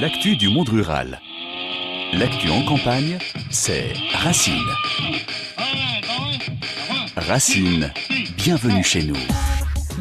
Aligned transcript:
L'actu 0.00 0.36
du 0.36 0.50
monde 0.50 0.68
rural. 0.68 1.20
L'actu 2.12 2.50
en 2.50 2.62
campagne, 2.66 3.16
c'est 3.48 3.94
Racine. 4.12 4.52
Racine, 7.16 7.90
bienvenue 8.36 8.84
chez 8.84 9.04
nous. 9.04 9.16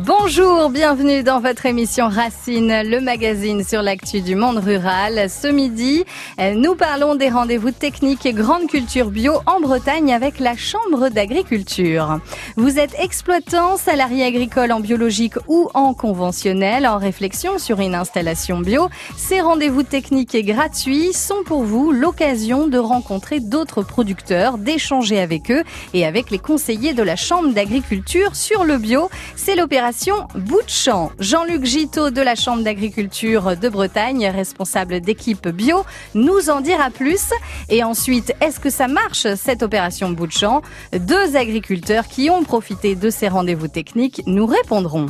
Bonjour, 0.05 0.69
bienvenue 0.69 1.23
dans 1.23 1.39
votre 1.39 1.65
émission 1.65 2.09
Racine, 2.09 2.83
le 2.85 3.01
magazine 3.01 3.63
sur 3.63 3.81
l'actu 3.81 4.21
du 4.21 4.35
monde 4.35 4.59
rural. 4.59 5.31
Ce 5.31 5.47
midi, 5.47 6.03
nous 6.37 6.75
parlons 6.75 7.15
des 7.15 7.29
rendez-vous 7.29 7.71
techniques 7.71 8.23
et 8.27 8.33
grande 8.33 8.67
culture 8.67 9.09
bio 9.09 9.33
en 9.47 9.61
Bretagne 9.61 10.13
avec 10.13 10.39
la 10.39 10.55
Chambre 10.55 11.09
d'agriculture. 11.09 12.19
Vous 12.55 12.77
êtes 12.77 12.93
exploitant, 12.99 13.77
salarié 13.77 14.25
agricole 14.25 14.71
en 14.73 14.79
biologique 14.79 15.37
ou 15.47 15.71
en 15.73 15.95
conventionnel, 15.95 16.85
en 16.85 16.99
réflexion 16.99 17.57
sur 17.57 17.79
une 17.79 17.95
installation 17.95 18.59
bio. 18.59 18.89
Ces 19.17 19.41
rendez-vous 19.41 19.81
techniques 19.81 20.35
et 20.35 20.43
gratuits 20.43 21.13
sont 21.13 21.43
pour 21.47 21.63
vous 21.63 21.91
l'occasion 21.91 22.67
de 22.67 22.77
rencontrer 22.77 23.39
d'autres 23.39 23.81
producteurs, 23.81 24.59
d'échanger 24.59 25.19
avec 25.19 25.49
eux 25.49 25.63
et 25.95 26.05
avec 26.05 26.29
les 26.29 26.39
conseillers 26.39 26.93
de 26.93 27.01
la 27.01 27.15
Chambre 27.15 27.53
d'agriculture 27.53 28.35
sur 28.35 28.65
le 28.65 28.77
bio. 28.77 29.09
C'est 29.35 29.55
l'opération 29.55 29.94
bout 30.35 30.61
de 30.61 30.69
champ. 30.69 31.11
Jean-Luc 31.19 31.65
Giteau 31.65 32.09
de 32.09 32.21
la 32.21 32.35
Chambre 32.35 32.63
d'agriculture 32.63 33.55
de 33.57 33.69
Bretagne, 33.69 34.27
responsable 34.27 34.99
d'équipe 34.99 35.47
bio, 35.47 35.85
nous 36.13 36.49
en 36.49 36.61
dira 36.61 36.89
plus. 36.89 37.31
Et 37.69 37.83
ensuite, 37.83 38.33
est-ce 38.41 38.59
que 38.59 38.69
ça 38.69 38.87
marche 38.87 39.27
cette 39.35 39.63
opération 39.63 40.09
bout 40.09 40.27
de 40.27 40.31
champ 40.31 40.61
Deux 40.93 41.35
agriculteurs 41.35 42.07
qui 42.07 42.29
ont 42.29 42.43
profité 42.43 42.95
de 42.95 43.09
ces 43.09 43.27
rendez-vous 43.27 43.67
techniques 43.67 44.21
nous 44.25 44.45
répondront. 44.45 45.07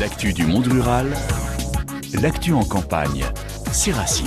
L'actu 0.00 0.32
du 0.32 0.46
monde 0.46 0.66
rural, 0.66 1.06
l'actu 2.20 2.52
en 2.52 2.64
campagne, 2.64 3.24
c'est 3.72 3.92
Racine. 3.92 4.26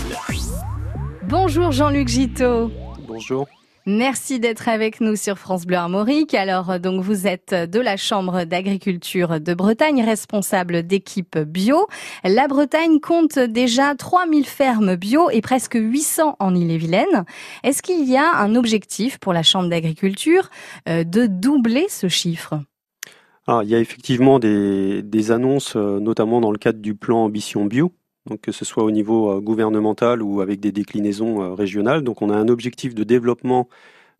Bonjour 1.23 1.71
Jean-Luc 1.71 2.07
Giteau. 2.07 2.71
Bonjour. 3.07 3.47
Merci 3.89 4.41
d'être 4.41 4.67
avec 4.67 4.99
nous 4.99 5.15
sur 5.15 5.39
France 5.39 5.65
Bleu 5.65 5.77
Armorique. 5.77 6.33
Alors, 6.33 6.71
euh, 6.71 6.77
donc, 6.77 7.01
vous 7.01 7.25
êtes 7.25 7.53
de 7.53 7.79
la 7.79 7.95
Chambre 7.95 8.43
d'agriculture 8.43 9.39
de 9.39 9.53
Bretagne, 9.53 10.03
responsable 10.03 10.83
d'équipe 10.83 11.37
bio. 11.37 11.87
La 12.25 12.49
Bretagne 12.49 12.99
compte 12.99 13.39
déjà 13.39 13.95
3000 13.95 14.43
fermes 14.43 14.97
bio 14.97 15.29
et 15.29 15.39
presque 15.39 15.77
800 15.79 16.35
en 16.37 16.53
Ille-et-Vilaine. 16.53 17.23
Est-ce 17.63 17.81
qu'il 17.81 18.03
y 18.03 18.17
a 18.17 18.35
un 18.35 18.55
objectif 18.55 19.19
pour 19.19 19.31
la 19.31 19.41
Chambre 19.41 19.69
d'agriculture 19.69 20.49
euh, 20.89 21.05
de 21.05 21.25
doubler 21.25 21.85
ce 21.87 22.09
chiffre? 22.09 22.59
Alors, 23.47 23.63
il 23.63 23.69
y 23.69 23.75
a 23.75 23.79
effectivement 23.79 24.37
des, 24.37 25.31
annonces, 25.31 25.77
euh, 25.77 26.01
notamment 26.01 26.41
dans 26.41 26.51
le 26.51 26.57
cadre 26.57 26.79
du 26.79 26.93
plan 26.93 27.23
Ambition 27.23 27.63
Bio, 27.63 27.93
donc 28.27 28.41
que 28.41 28.51
ce 28.51 28.65
soit 28.65 28.83
au 28.83 28.91
niveau 28.91 29.31
euh, 29.31 29.39
gouvernemental 29.39 30.21
ou 30.21 30.41
avec 30.41 30.59
des 30.59 30.71
déclinaisons 30.71 31.41
euh, 31.41 31.53
régionales. 31.53 32.03
Donc 32.03 32.21
on 32.21 32.29
a 32.29 32.35
un 32.35 32.47
objectif 32.47 32.93
de 32.93 33.03
développement 33.03 33.67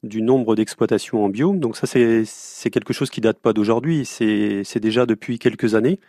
du 0.03 0.22
nombre 0.22 0.55
d'exploitations 0.55 1.23
en 1.23 1.30
bio. 1.30 1.53
Donc 1.53 1.75
ça 1.75 1.88
c'est 1.88 2.69
quelque 2.69 2.94
chose 2.94 3.09
qui 3.09 3.22
date 3.22 3.39
pas 3.39 3.53
d'aujourd'hui, 3.53 4.05
c'est 4.05 4.80
déjà 4.80 5.05
depuis 5.05 5.39
quelques 5.39 5.75
années. 5.75 6.00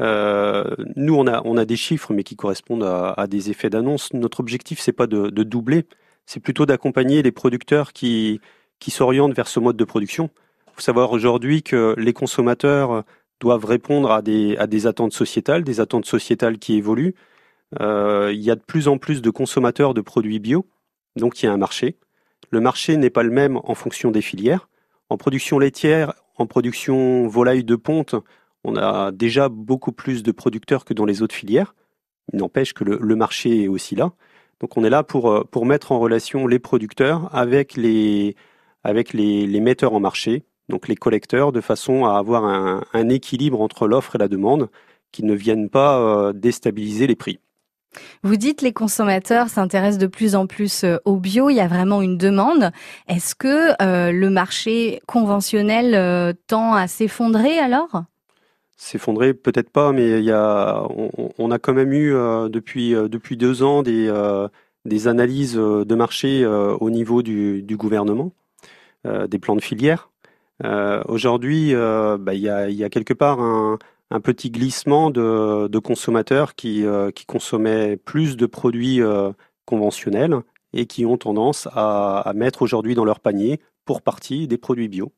Euh, 0.00 0.64
nous 0.96 1.14
on 1.14 1.26
a, 1.26 1.64
des 1.64 1.76
chiffres 1.76 2.12
mais 2.12 2.24
qui 2.24 2.34
correspondent 2.34 2.84
à, 2.84 3.26
des 3.26 3.50
effets 3.50 3.70
d'annonce. 3.70 4.12
Notre 4.12 4.40
objectif 4.40 4.80
c'est 4.80 4.92
pas 4.92 5.06
de, 5.06 5.28
doubler, 5.30 5.86
c'est 6.26 6.40
plutôt 6.40 6.66
d'accompagner 6.66 7.22
les 7.22 7.32
producteurs 7.32 7.92
qui, 7.92 8.40
qui 8.78 8.90
s'orientent 8.90 9.34
vers 9.34 9.48
ce 9.48 9.60
mode 9.60 9.76
de 9.76 9.84
production. 9.84 10.30
Il 10.68 10.74
faut 10.74 10.80
savoir 10.82 11.12
aujourd'hui 11.12 11.62
que 11.62 11.94
les 11.98 12.12
consommateurs 12.12 13.04
doivent 13.40 13.64
répondre 13.64 14.10
à 14.10 14.20
des 14.22 14.86
attentes 14.86 15.14
sociétales, 15.14 15.64
des 15.64 15.80
attentes 15.80 16.06
sociétales 16.06 16.58
qui 16.58 16.74
évoluent. 16.76 17.14
Euh, 17.80 18.30
il 18.32 18.40
y 18.40 18.50
a 18.50 18.54
de 18.54 18.60
plus 18.60 18.88
en 18.88 18.98
plus 18.98 19.22
de 19.22 19.30
consommateurs 19.30 19.94
de 19.94 20.00
produits 20.00 20.38
bio, 20.38 20.66
donc 21.16 21.42
il 21.42 21.46
y 21.46 21.48
a 21.48 21.52
un 21.52 21.58
marché. 21.58 21.96
Le 22.50 22.60
marché 22.60 22.96
n'est 22.96 23.10
pas 23.10 23.22
le 23.22 23.30
même 23.30 23.58
en 23.64 23.74
fonction 23.74 24.10
des 24.10 24.22
filières. 24.22 24.68
En 25.08 25.16
production 25.16 25.58
laitière, 25.58 26.14
en 26.36 26.46
production 26.46 27.26
volaille 27.26 27.64
de 27.64 27.76
ponte, 27.76 28.14
on 28.64 28.76
a 28.76 29.10
déjà 29.10 29.48
beaucoup 29.48 29.92
plus 29.92 30.22
de 30.22 30.32
producteurs 30.32 30.84
que 30.84 30.94
dans 30.94 31.04
les 31.04 31.22
autres 31.22 31.34
filières. 31.34 31.74
Il 32.32 32.38
n'empêche 32.38 32.72
que 32.72 32.84
le, 32.84 33.16
marché 33.16 33.64
est 33.64 33.68
aussi 33.68 33.94
là. 33.94 34.12
Donc 34.60 34.76
on 34.76 34.84
est 34.84 34.90
là 34.90 35.02
pour, 35.02 35.30
euh, 35.30 35.64
mettre 35.64 35.92
en 35.92 35.98
relation 35.98 36.46
les 36.46 36.58
producteurs 36.58 37.34
avec 37.34 37.74
les, 37.76 38.36
metteurs 38.84 39.94
en 39.94 40.00
marché, 40.00 40.44
donc 40.68 40.88
les 40.88 40.96
collecteurs, 40.96 41.52
de 41.52 41.60
façon 41.60 42.04
à 42.04 42.16
avoir 42.16 42.44
un, 42.44 42.84
un 42.92 43.08
équilibre 43.08 43.60
entre 43.60 43.88
l'offre 43.88 44.14
et 44.16 44.18
la 44.18 44.28
demande 44.28 44.68
qui 45.10 45.24
ne 45.24 45.34
viennent 45.34 45.68
pas 45.68 46.00
euh, 46.00 46.32
déstabiliser 46.32 47.06
les 47.06 47.16
prix. 47.16 47.38
Vous 48.22 48.36
dites 48.36 48.62
les 48.62 48.72
consommateurs 48.72 49.48
s'intéressent 49.48 49.98
de 49.98 50.06
plus 50.06 50.34
en 50.34 50.46
plus 50.46 50.84
euh, 50.84 50.96
au 51.04 51.16
bio, 51.16 51.50
il 51.50 51.56
y 51.56 51.60
a 51.60 51.68
vraiment 51.68 52.02
une 52.02 52.16
demande. 52.16 52.70
Est-ce 53.08 53.34
que 53.34 53.72
euh, 53.82 54.12
le 54.12 54.30
marché 54.30 55.00
conventionnel 55.06 55.94
euh, 55.94 56.32
tend 56.46 56.74
à 56.74 56.86
s'effondrer 56.86 57.58
alors? 57.58 58.04
S'effondrer 58.76 59.34
peut-être 59.34 59.70
pas, 59.70 59.92
mais 59.92 60.18
il 60.18 60.24
y 60.24 60.32
a, 60.32 60.82
on, 61.38 61.50
a 61.52 61.58
quand 61.60 61.74
même 61.74 61.92
eu 61.92 62.10
depuis, 62.50 62.94
depuis 62.94 63.36
deux 63.36 63.62
ans 63.62 63.84
des, 63.84 64.10
analyses 65.06 65.54
de 65.54 65.94
marché 65.94 66.44
au 66.44 66.90
niveau 66.90 67.22
du, 67.22 67.64
gouvernement, 67.76 68.32
des 69.04 69.38
plans 69.38 69.54
de 69.54 69.60
filière. 69.60 70.10
Aujourd'hui, 71.06 71.74
bah, 71.74 72.34
il 72.34 72.40
y 72.40 72.48
a 72.48 72.88
quelque 72.90 73.14
part 73.14 73.40
un, 73.40 73.78
un 74.12 74.20
petit 74.20 74.50
glissement 74.50 75.10
de, 75.10 75.78
consommateurs 75.78 76.54
qui, 76.54 76.84
euh, 76.84 77.10
qui, 77.10 77.24
consommaient 77.24 77.96
plus 77.96 78.36
de 78.36 78.46
produits 78.46 79.00
euh, 79.00 79.32
conventionnels 79.64 80.40
et 80.74 80.86
qui 80.86 81.06
ont 81.06 81.16
tendance 81.16 81.66
à, 81.72 82.30
mettre 82.34 82.62
aujourd'hui 82.62 82.94
dans 82.94 83.04
leur 83.04 83.20
panier, 83.20 83.60
pour 83.84 84.02
partie, 84.02 84.46
des 84.46 84.58
produits 84.58 84.88
bio. 84.88 85.12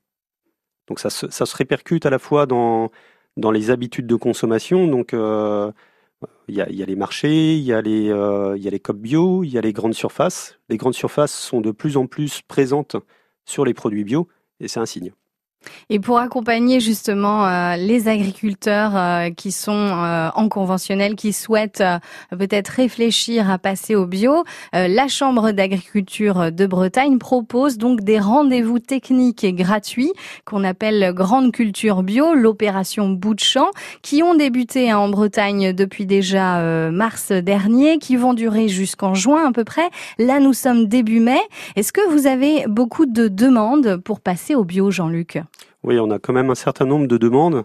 Donc 0.88 1.00
ça, 1.00 1.10
se 1.10 1.56
répercute 1.56 2.06
à 2.06 2.10
la 2.10 2.18
fois 2.18 2.46
dans, 2.46 2.90
les 3.52 3.70
habitudes 3.70 4.06
de 4.06 4.16
consommation. 4.16 4.86
Donc 4.86 5.12
euh, 5.12 5.72
il 6.48 6.54
y, 6.54 6.60
a, 6.60 6.66
les 6.66 6.96
marchés, 6.96 7.56
il 7.56 7.62
y, 7.62 7.72
a 7.72 7.82
les, 7.82 8.06
y 8.06 8.68
a 8.68 8.70
les 8.70 8.80
COP 8.80 8.96
bio, 8.96 9.44
il 9.44 9.50
y 9.50 9.58
a 9.58 9.60
les 9.60 9.72
grandes 9.72 9.94
surfaces. 9.94 10.58
Les 10.68 10.76
grandes 10.76 10.94
surfaces 10.94 11.32
sont 11.32 11.60
de 11.60 11.72
plus 11.72 11.96
en 11.96 12.06
plus 12.06 12.42
présentes 12.42 12.96
sur 13.44 13.64
les 13.64 13.74
produits 13.74 14.04
bio 14.04 14.28
et 14.60 14.68
c'est 14.68 14.80
un 14.80 14.86
signe. 14.86 15.12
Et 15.90 15.98
pour 15.98 16.18
accompagner 16.18 16.80
justement 16.80 17.46
euh, 17.46 17.76
les 17.76 18.08
agriculteurs 18.08 18.92
euh, 18.94 19.30
qui 19.30 19.52
sont 19.52 19.72
euh, 19.72 20.30
en 20.34 20.48
conventionnel, 20.48 21.14
qui 21.14 21.32
souhaitent 21.32 21.84
peut-être 22.30 22.68
réfléchir 22.68 23.50
à 23.50 23.58
passer 23.58 23.94
au 23.94 24.06
bio, 24.06 24.44
la 24.72 25.08
Chambre 25.08 25.52
d'agriculture 25.52 26.50
de 26.52 26.66
Bretagne 26.66 27.18
propose 27.18 27.78
donc 27.78 28.00
des 28.02 28.18
rendez-vous 28.18 28.78
techniques 28.78 29.44
et 29.44 29.52
gratuits 29.52 30.12
qu'on 30.44 30.64
appelle 30.64 31.12
Grande 31.14 31.52
Culture 31.52 32.02
Bio, 32.02 32.34
l'opération 32.34 33.08
Bout 33.08 33.34
de 33.34 33.40
Champ, 33.40 33.70
qui 34.02 34.22
ont 34.22 34.34
débuté 34.34 34.92
en 34.92 35.08
Bretagne 35.08 35.72
depuis 35.72 36.06
déjà 36.06 36.60
mars 36.90 37.32
dernier, 37.32 37.98
qui 37.98 38.16
vont 38.16 38.34
durer 38.34 38.68
jusqu'en 38.68 39.14
juin 39.14 39.48
à 39.48 39.52
peu 39.52 39.64
près. 39.64 39.88
Là, 40.18 40.40
nous 40.40 40.52
sommes 40.52 40.86
début 40.86 41.20
mai. 41.20 41.40
Est-ce 41.76 41.92
que 41.92 42.08
vous 42.10 42.26
avez 42.26 42.64
beaucoup 42.66 43.06
de 43.06 43.28
demandes 43.28 43.96
pour 43.98 44.20
passer 44.20 44.54
au 44.54 44.64
bio, 44.64 44.90
Jean-Luc? 44.90 45.38
Oui, 45.84 45.98
on 46.00 46.10
a 46.10 46.18
quand 46.18 46.32
même 46.32 46.50
un 46.50 46.54
certain 46.54 46.86
nombre 46.86 47.06
de 47.06 47.18
demandes. 47.18 47.64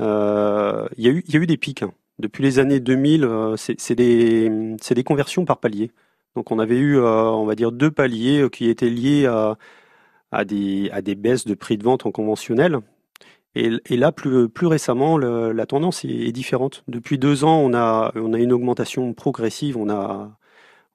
Euh, 0.00 0.88
il, 0.96 1.04
y 1.04 1.08
a 1.08 1.40
eu, 1.40 1.46
des 1.46 1.56
pics. 1.56 1.82
Hein. 1.82 1.92
Depuis 2.18 2.42
les 2.42 2.58
années 2.58 2.80
2000, 2.80 3.24
euh, 3.24 3.56
c'est 3.56 3.94
des, 3.94 5.04
conversions 5.04 5.44
par 5.44 5.58
palier. 5.58 5.90
Donc 6.34 6.50
on 6.50 6.58
avait 6.58 6.78
eu, 6.78 6.98
euh, 6.98 7.30
on 7.30 7.44
va 7.44 7.54
dire, 7.54 7.72
deux 7.72 7.90
paliers 7.90 8.48
qui 8.50 8.68
étaient 8.70 8.90
liés 8.90 9.26
à, 9.26 10.44
des, 10.44 11.14
baisses 11.16 11.44
de 11.44 11.54
prix 11.54 11.78
de 11.78 11.84
vente 11.84 12.06
en 12.06 12.10
conventionnel. 12.10 12.78
Et, 13.54 13.96
là, 13.96 14.12
plus, 14.12 14.48
récemment, 14.66 15.18
la 15.18 15.66
tendance 15.66 16.04
est, 16.04 16.32
différente. 16.32 16.84
Depuis 16.88 17.18
deux 17.18 17.44
ans, 17.44 17.58
on 17.58 17.74
a, 17.74 18.12
une 18.14 18.52
augmentation 18.52 19.12
progressive. 19.14 19.76
On 19.76 19.90
a, 19.90 20.38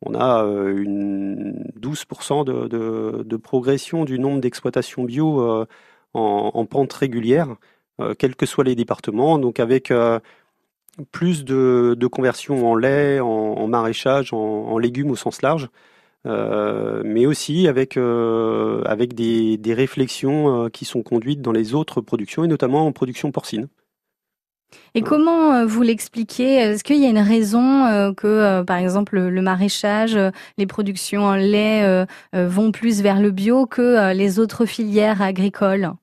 une 0.06 1.72
12% 1.80 2.46
de, 2.46 2.68
de, 2.68 3.24
de, 3.24 3.38
progression 3.38 4.06
du 4.06 4.18
nombre 4.18 4.40
d'exploitations 4.40 5.04
bio 5.04 5.66
en, 6.14 6.66
pente 6.66 6.94
régulière, 6.94 7.56
euh, 8.00 8.14
quels 8.18 8.36
que 8.36 8.46
soient 8.46 8.64
les 8.64 8.76
départements, 8.76 9.38
donc 9.38 9.60
avec 9.60 9.92
euh, 9.92 10.20
plus 11.12 11.44
de, 11.44 11.96
de 11.98 12.08
conversion 12.08 12.70
en 12.70 12.76
lait, 12.76 13.20
en, 13.20 13.68
maraîchage, 13.68 14.34
en, 14.34 14.78
légumes 14.78 15.12
au 15.12 15.16
sens 15.16 15.42
large, 15.42 15.70
euh, 16.26 17.02
mais 17.04 17.26
aussi 17.26 17.68
avec, 17.68 17.98
avec 17.98 19.14
des, 19.14 19.58
des 19.58 19.74
réflexions 19.74 20.70
qui 20.70 20.86
sont 20.86 21.02
conduites 21.02 21.42
dans 21.42 21.52
les 21.52 21.74
autres 21.74 22.02
productions, 22.02 22.44
et 22.44 22.48
notamment 22.48 22.86
en 22.86 22.92
production 22.92 23.32
porcine. 23.32 23.68
Et 24.96 25.02
comment 25.02 25.66
vous 25.68 25.84
l'expliquez? 25.84 26.56
Est-ce 26.56 26.84
qu'il 26.84 26.98
y 26.98 27.06
a 27.06 27.10
une 27.10 27.20
raison 27.20 28.14
que, 28.16 28.64
par 28.64 28.78
exemple, 28.78 29.20
le 29.20 29.42
maraîchage, 29.42 30.18
les 30.58 30.66
productions 30.66 31.24
en 31.26 31.36
lait 31.36 32.06
vont 32.34 32.72
plus 32.72 33.02
vers 33.02 33.20
le 33.20 33.30
bio 33.30 33.68
que 33.68 34.14
les 34.14 34.40
autres 34.40 34.66
filières 34.66 35.22
agricoles? 35.22 35.94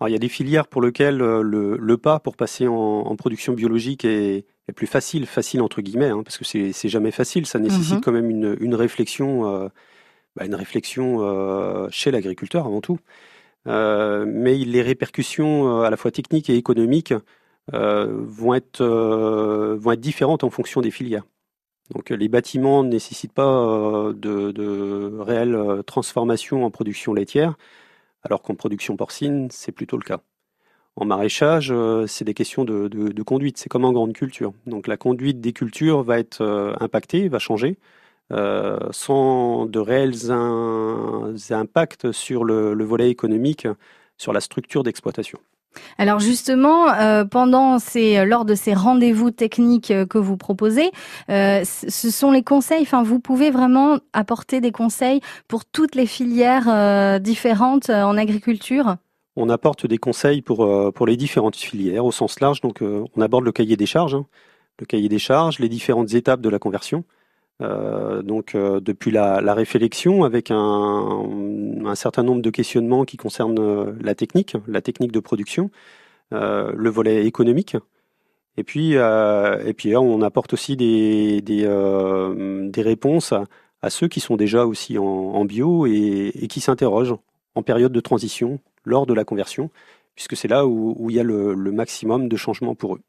Alors, 0.00 0.08
il 0.08 0.12
y 0.12 0.16
a 0.16 0.20
des 0.20 0.28
filières 0.28 0.68
pour 0.68 0.80
lesquelles 0.80 1.20
euh, 1.20 1.42
le, 1.42 1.76
le 1.76 1.96
pas 1.96 2.20
pour 2.20 2.36
passer 2.36 2.68
en, 2.68 3.16
production 3.16 3.52
biologique 3.52 4.04
est, 4.04 4.46
est 4.68 4.72
plus 4.72 4.86
facile, 4.86 5.26
facile 5.26 5.60
entre 5.60 5.80
guillemets, 5.80 6.10
hein, 6.10 6.22
parce 6.22 6.38
que 6.38 6.44
c'est 6.44 6.88
jamais 6.88 7.10
facile. 7.10 7.46
Ça 7.46 7.58
nécessite 7.58 7.96
mhm. 7.96 8.00
quand 8.00 8.12
même 8.12 8.30
une, 8.30 8.56
une 8.60 8.74
réflexion, 8.76 9.70
bah, 10.36 10.44
une 10.44 10.54
réflexion 10.54 11.88
chez 11.90 12.10
l'agriculteur 12.12 12.66
avant 12.66 12.80
tout. 12.80 12.98
mais 13.66 14.54
les 14.54 14.82
répercussions 14.82 15.80
à 15.80 15.90
la 15.90 15.96
fois 15.96 16.12
techniques 16.12 16.48
et 16.48 16.56
économiques 16.56 17.14
vont 17.72 18.54
être 18.54 18.84
vont 18.84 19.92
être 19.92 20.00
différentes 20.00 20.44
en 20.44 20.50
fonction 20.50 20.80
des 20.80 20.92
filières. 20.92 21.24
Donc 21.92 22.10
les 22.10 22.28
bâtiments 22.28 22.84
ne 22.84 22.90
nécessitent 22.90 23.32
pas 23.32 24.12
de, 24.14 24.52
de 24.52 25.18
réelle 25.18 25.82
transformation 25.86 26.64
en 26.64 26.70
production 26.70 27.14
laitière, 27.14 27.56
alors 28.22 28.42
qu'en 28.42 28.54
production 28.54 28.96
porcine, 28.96 29.48
c'est 29.50 29.72
plutôt 29.72 29.96
le 29.96 30.02
cas. 30.02 30.20
En 30.96 31.04
maraîchage, 31.04 31.70
euh, 31.70 32.08
c'est 32.08 32.24
des 32.24 32.34
questions 32.34 32.64
de, 32.64 33.22
conduite. 33.22 33.56
C'est 33.58 33.68
comme 33.68 33.84
en 33.84 33.92
grande 33.92 34.14
culture. 34.14 34.52
Donc 34.66 34.88
la 34.88 34.96
conduite 34.96 35.40
des 35.40 35.52
cultures 35.52 36.02
va 36.02 36.18
être 36.18 36.40
euh, 36.40 36.74
impactée, 36.80 37.28
va 37.28 37.38
changer, 37.38 37.78
euh, 38.32 38.78
sans 38.90 39.66
de 39.66 39.78
réels 39.78 40.32
impacts 41.50 42.10
sur 42.10 42.42
le, 42.42 42.84
volet 42.84 43.10
économique, 43.10 43.68
sur 44.16 44.32
la 44.32 44.40
structure 44.40 44.82
d'exploitation. 44.82 45.38
Alors 45.98 46.20
justement, 46.20 46.86
pendant 47.30 47.78
ces, 47.78 48.24
lors 48.24 48.44
de 48.44 48.54
ces 48.54 48.74
rendez-vous 48.74 49.30
techniques 49.30 49.92
que 50.08 50.18
vous 50.18 50.36
proposez, 50.36 50.90
ce 51.28 52.10
sont 52.10 52.30
les 52.30 52.42
conseils. 52.42 52.82
Enfin, 52.82 53.02
vous 53.02 53.20
pouvez 53.20 53.50
vraiment 53.50 53.98
apporter 54.12 54.60
des 54.60 54.72
conseils 54.72 55.20
pour 55.48 55.64
toutes 55.64 55.94
les 55.94 56.06
filières 56.06 57.20
différentes 57.20 57.90
en 57.90 58.16
agriculture? 58.16 58.96
On 59.40 59.50
apporte 59.50 59.86
des 59.86 59.98
conseils 59.98 60.42
pour, 60.42 60.64
euh, 60.64 60.90
les 61.06 61.16
différentes 61.16 61.54
filières 61.54 62.04
au 62.04 62.10
sens 62.10 62.40
large. 62.40 62.60
Donc, 62.60 62.82
euh, 62.82 63.04
on 63.14 63.22
aborde 63.22 63.44
le 63.44 63.52
cahier 63.52 63.76
des 63.76 63.86
charges, 63.86 64.16
hein. 64.16 64.26
le 64.80 64.86
cahier 64.86 65.08
des 65.08 65.20
charges, 65.20 65.60
les 65.60 65.68
différentes 65.68 66.12
étapes 66.14 66.40
de 66.40 66.48
la 66.48 66.58
conversion. 66.58 67.04
Euh, 67.60 68.22
donc, 68.22 68.56
depuis 68.56 69.10
la, 69.10 69.54
réflexion, 69.54 70.24
avec 70.24 70.50
un, 70.50 71.94
certain 71.94 72.22
nombre 72.22 72.42
de 72.42 72.50
questionnements 72.50 73.04
qui 73.04 73.16
concernent 73.16 73.98
la 74.00 74.14
technique, 74.14 74.56
la 74.66 74.80
technique 74.82 75.12
de 75.12 75.20
production, 75.20 75.70
le 76.30 76.88
volet 76.88 77.26
économique. 77.26 77.76
Et 78.56 78.64
puis, 78.64 78.92
et 78.94 79.74
puis 79.76 79.96
on 79.96 80.22
apporte 80.22 80.52
aussi 80.52 80.76
des, 80.76 81.40
des, 81.40 82.82
réponses 82.82 83.32
à, 83.82 83.90
ceux 83.90 84.08
qui 84.08 84.20
sont 84.20 84.36
déjà 84.36 84.66
aussi 84.66 84.98
en, 84.98 85.44
bio 85.44 85.86
et, 85.86 86.32
et 86.34 86.48
qui 86.48 86.60
s'interrogent 86.60 87.16
en 87.54 87.62
période 87.62 87.92
de 87.92 88.00
transition 88.00 88.60
lors 88.84 89.06
de 89.06 89.14
la 89.14 89.24
conversion, 89.24 89.70
puisque 90.14 90.36
c'est 90.36 90.48
là 90.48 90.66
où, 90.66 91.10
il 91.10 91.16
y 91.16 91.20
a 91.20 91.22
le, 91.22 91.54
maximum 91.54 92.28
de 92.28 92.36
changements 92.36 92.74
pour 92.74 92.96
eux. 92.96 93.00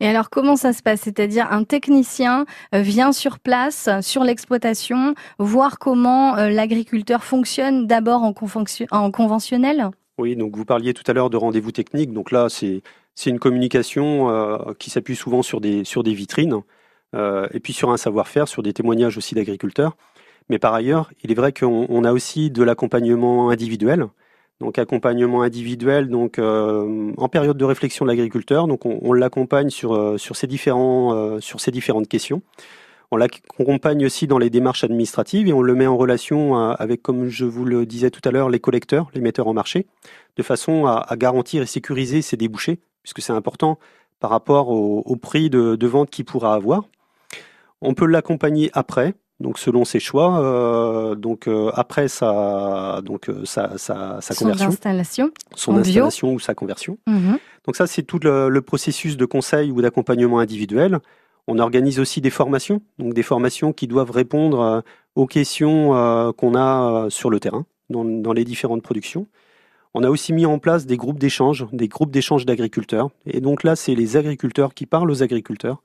Et 0.00 0.08
alors 0.08 0.30
comment 0.30 0.56
ça 0.56 0.72
se 0.72 0.82
passe? 0.82 1.02
C'est-à-dire 1.02 1.50
un 1.50 1.64
technicien 1.64 2.46
euh, 2.74 2.80
vient 2.80 3.12
sur 3.12 3.38
place, 3.38 3.88
sur 4.00 4.24
l'exploitation, 4.24 5.14
voir 5.38 5.78
comment 5.78 6.36
euh, 6.36 6.48
l'agriculteur 6.48 7.24
fonctionne 7.24 7.86
d'abord 7.86 8.22
en, 8.22 8.32
conventionnel? 8.32 9.90
Oui, 10.18 10.36
donc 10.36 10.56
vous 10.56 10.64
parliez 10.64 10.94
tout 10.94 11.02
à 11.06 11.12
l'heure 11.12 11.30
de 11.30 11.36
rendez-vous 11.36 11.72
technique. 11.72 12.12
Donc 12.12 12.30
là, 12.30 12.48
c'est 12.48 12.82
une 13.26 13.38
communication 13.38 14.30
euh, 14.30 14.58
qui 14.78 14.90
s'appuie 14.90 15.16
souvent 15.16 15.42
sur 15.42 15.60
des, 15.60 15.84
sur 15.84 16.02
des 16.02 16.14
vitrines 16.14 16.60
et 17.52 17.60
puis 17.60 17.72
sur 17.72 17.90
un 17.90 17.96
savoir-faire, 17.96 18.48
sur 18.48 18.64
des 18.64 18.72
témoignages 18.72 19.16
aussi 19.16 19.36
d'agriculteurs. 19.36 19.96
Mais 20.48 20.58
par 20.58 20.74
ailleurs, 20.74 21.12
il 21.22 21.30
est 21.30 21.36
vrai 21.36 21.52
qu'on 21.52 22.02
a 22.02 22.12
aussi 22.12 22.50
de 22.50 22.64
l'accompagnement 22.64 23.50
individuel 23.50 24.08
donc 24.60 24.78
accompagnement 24.78 25.42
individuel, 25.42 26.08
donc 26.08 26.38
euh, 26.38 27.12
en 27.16 27.28
période 27.28 27.56
de 27.56 27.64
réflexion 27.64 28.04
de 28.04 28.10
l'agriculteur. 28.10 28.66
Donc 28.66 28.86
on, 28.86 29.12
l'accompagne 29.12 29.70
sur 29.70 29.94
euh, 29.94 30.16
sur 30.16 30.36
ces 30.36 30.46
différents 30.46 31.14
euh, 31.14 31.40
sur 31.40 31.60
ces 31.60 31.70
différentes 31.70 32.08
questions. 32.08 32.42
On 33.10 33.16
l'accompagne 33.16 34.04
aussi 34.06 34.26
dans 34.26 34.38
les 34.38 34.50
démarches 34.50 34.82
administratives 34.82 35.46
et 35.46 35.52
on 35.52 35.62
le 35.62 35.74
met 35.74 35.86
en 35.86 35.96
relation 35.96 36.56
avec, 36.56 37.00
comme 37.00 37.28
je 37.28 37.44
vous 37.44 37.64
le 37.64 37.86
disais 37.86 38.10
tout 38.10 38.22
à 38.24 38.32
l'heure, 38.32 38.48
les 38.48 38.58
collecteurs, 38.58 39.08
les 39.14 39.20
metteurs 39.20 39.46
en 39.46 39.52
marché, 39.52 39.86
de 40.36 40.42
façon 40.42 40.86
à, 40.86 41.06
garantir 41.16 41.62
et 41.62 41.66
sécuriser 41.66 42.22
ces 42.22 42.36
débouchés, 42.36 42.80
puisque 43.02 43.22
c'est 43.22 43.32
important 43.32 43.78
par 44.18 44.30
rapport 44.30 44.70
au, 44.70 45.16
prix 45.16 45.48
de, 45.48 45.76
de 45.76 45.86
vente 45.86 46.10
qu'il 46.10 46.24
pourra 46.24 46.54
avoir. 46.54 46.88
On 47.82 47.94
peut 47.94 48.06
l'accompagner 48.06 48.70
après, 48.72 49.14
donc 49.40 49.58
selon 49.58 49.84
ses 49.84 50.00
choix, 50.00 50.40
euh, 50.40 51.14
donc 51.14 51.48
euh, 51.48 51.70
après 51.74 52.08
sa 52.08 53.00
donc 53.04 53.28
euh, 53.28 53.44
sa, 53.44 53.76
sa, 53.78 54.20
sa 54.20 54.34
conversion, 54.34 54.66
son 54.66 54.72
installation, 54.72 55.30
son 55.54 55.76
installation 55.76 56.32
ou 56.34 56.38
sa 56.38 56.54
conversion. 56.54 56.98
Mhm. 57.06 57.38
Donc 57.66 57.76
ça 57.76 57.86
c'est 57.86 58.02
tout 58.02 58.20
le, 58.22 58.60
processus 58.60 59.16
de 59.16 59.24
conseil 59.24 59.70
ou 59.70 59.82
d'accompagnement 59.82 60.38
individuel. 60.38 61.00
On 61.46 61.58
organise 61.58 62.00
aussi 62.00 62.20
des 62.20 62.30
formations, 62.30 62.80
donc 62.98 63.12
des 63.12 63.22
formations 63.22 63.72
qui 63.72 63.86
doivent 63.86 64.12
répondre 64.12 64.82
aux 65.14 65.26
questions 65.26 66.32
qu'on 66.38 66.54
a 66.54 67.06
sur 67.10 67.28
le 67.28 67.38
terrain 67.38 67.66
dans, 67.90 68.04
dans 68.04 68.32
les 68.32 68.44
différentes 68.44 68.82
productions. 68.82 69.26
On 69.92 70.02
a 70.04 70.08
aussi 70.08 70.32
mis 70.32 70.46
en 70.46 70.58
place 70.58 70.86
des 70.86 70.96
groupes 70.96 71.18
d'échange, 71.18 71.66
des 71.72 71.86
groupes 71.86 72.10
d'échange 72.10 72.46
d'agriculteurs. 72.46 73.10
Et 73.26 73.42
donc 73.42 73.62
là, 73.62 73.76
c'est 73.76 73.94
les 73.94 74.16
agriculteurs 74.16 74.72
qui 74.72 74.86
parlent 74.86 75.10
aux 75.10 75.22
agriculteurs 75.22 75.82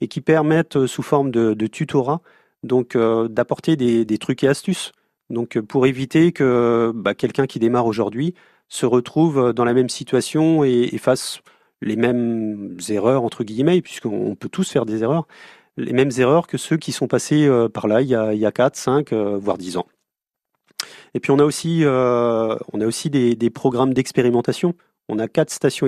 et 0.00 0.06
qui 0.06 0.20
permettent, 0.20 0.86
sous 0.86 1.02
forme 1.02 1.32
de, 1.32 1.54
de 1.54 1.66
tutorat, 1.66 2.22
donc 2.62 2.96
euh, 2.96 3.28
d'apporter 3.28 3.76
des, 3.76 4.18
trucs 4.18 4.44
et 4.44 4.48
astuces. 4.48 4.92
Donc 5.30 5.56
euh, 5.56 5.62
pour 5.62 5.86
éviter 5.86 6.32
que 6.32 6.92
bah, 6.94 7.14
quelqu'un 7.14 7.46
qui 7.46 7.58
démarre 7.58 7.86
aujourd'hui 7.86 8.34
se 8.68 8.86
retrouve 8.86 9.52
dans 9.52 9.64
la 9.64 9.74
même 9.74 9.88
situation 9.88 10.64
et, 10.64 10.96
fasse 10.98 11.40
les 11.82 11.96
mêmes 11.96 12.78
erreurs 12.88 13.22
entre 13.24 13.42
guillemets, 13.42 13.80
puisqu'on 13.80 14.36
peut 14.36 14.48
tous 14.48 14.70
faire 14.70 14.86
des 14.86 15.02
erreurs, 15.02 15.26
les 15.76 15.92
mêmes 15.92 16.10
erreurs 16.18 16.46
que 16.46 16.58
ceux 16.58 16.76
qui 16.76 16.92
sont 16.92 17.08
passés 17.08 17.46
euh, 17.46 17.68
par 17.68 17.88
là 17.88 18.02
il 18.02 18.08
y 18.08 18.14
a, 18.14 18.34
il 18.34 18.38
y 18.38 18.46
a 18.46 18.52
4, 18.52 18.76
5, 18.76 19.12
voire 19.12 19.58
10 19.58 19.78
ans. 19.78 19.86
Et 21.14 21.20
puis 21.20 21.32
on 21.32 21.38
a 21.38 21.44
aussi, 21.44 21.82
on 21.84 22.80
a 22.80 22.86
aussi 22.86 23.10
des 23.10 23.50
programmes 23.50 23.92
d'expérimentation. 23.92 24.74
On 25.12 25.18
a 25.18 25.26
quatre 25.26 25.50
stations 25.50 25.86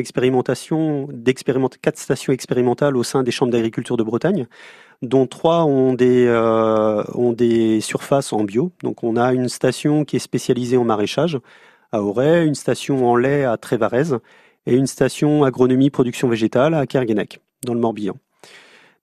quatre 1.80 1.98
stations 1.98 2.32
expérimentales 2.32 2.96
au 2.96 3.04
sein 3.04 3.22
des 3.22 3.30
chambres 3.30 3.52
d'agriculture 3.52 3.96
de 3.96 4.02
Bretagne 4.02 4.48
dont 5.00 5.28
trois 5.28 5.64
ont 5.64 5.94
des, 5.94 6.26
euh, 6.26 7.04
ont 7.14 7.32
des 7.32 7.80
surfaces 7.80 8.32
en 8.32 8.42
bio. 8.42 8.72
Donc 8.82 9.04
on 9.04 9.16
a 9.16 9.32
une 9.32 9.48
station 9.48 10.04
qui 10.04 10.16
est 10.16 10.18
spécialisée 10.18 10.76
en 10.76 10.82
maraîchage 10.82 11.38
à 11.92 12.02
Auray, 12.02 12.44
une 12.44 12.56
station 12.56 13.08
en 13.08 13.14
lait 13.14 13.44
à 13.44 13.56
Trévarez 13.56 14.16
et 14.66 14.74
une 14.74 14.88
station 14.88 15.44
agronomie 15.44 15.90
production 15.90 16.28
végétale 16.28 16.74
à 16.74 16.84
Kerguenec, 16.86 17.40
dans 17.64 17.74
le 17.74 17.80
Morbihan. 17.80 18.16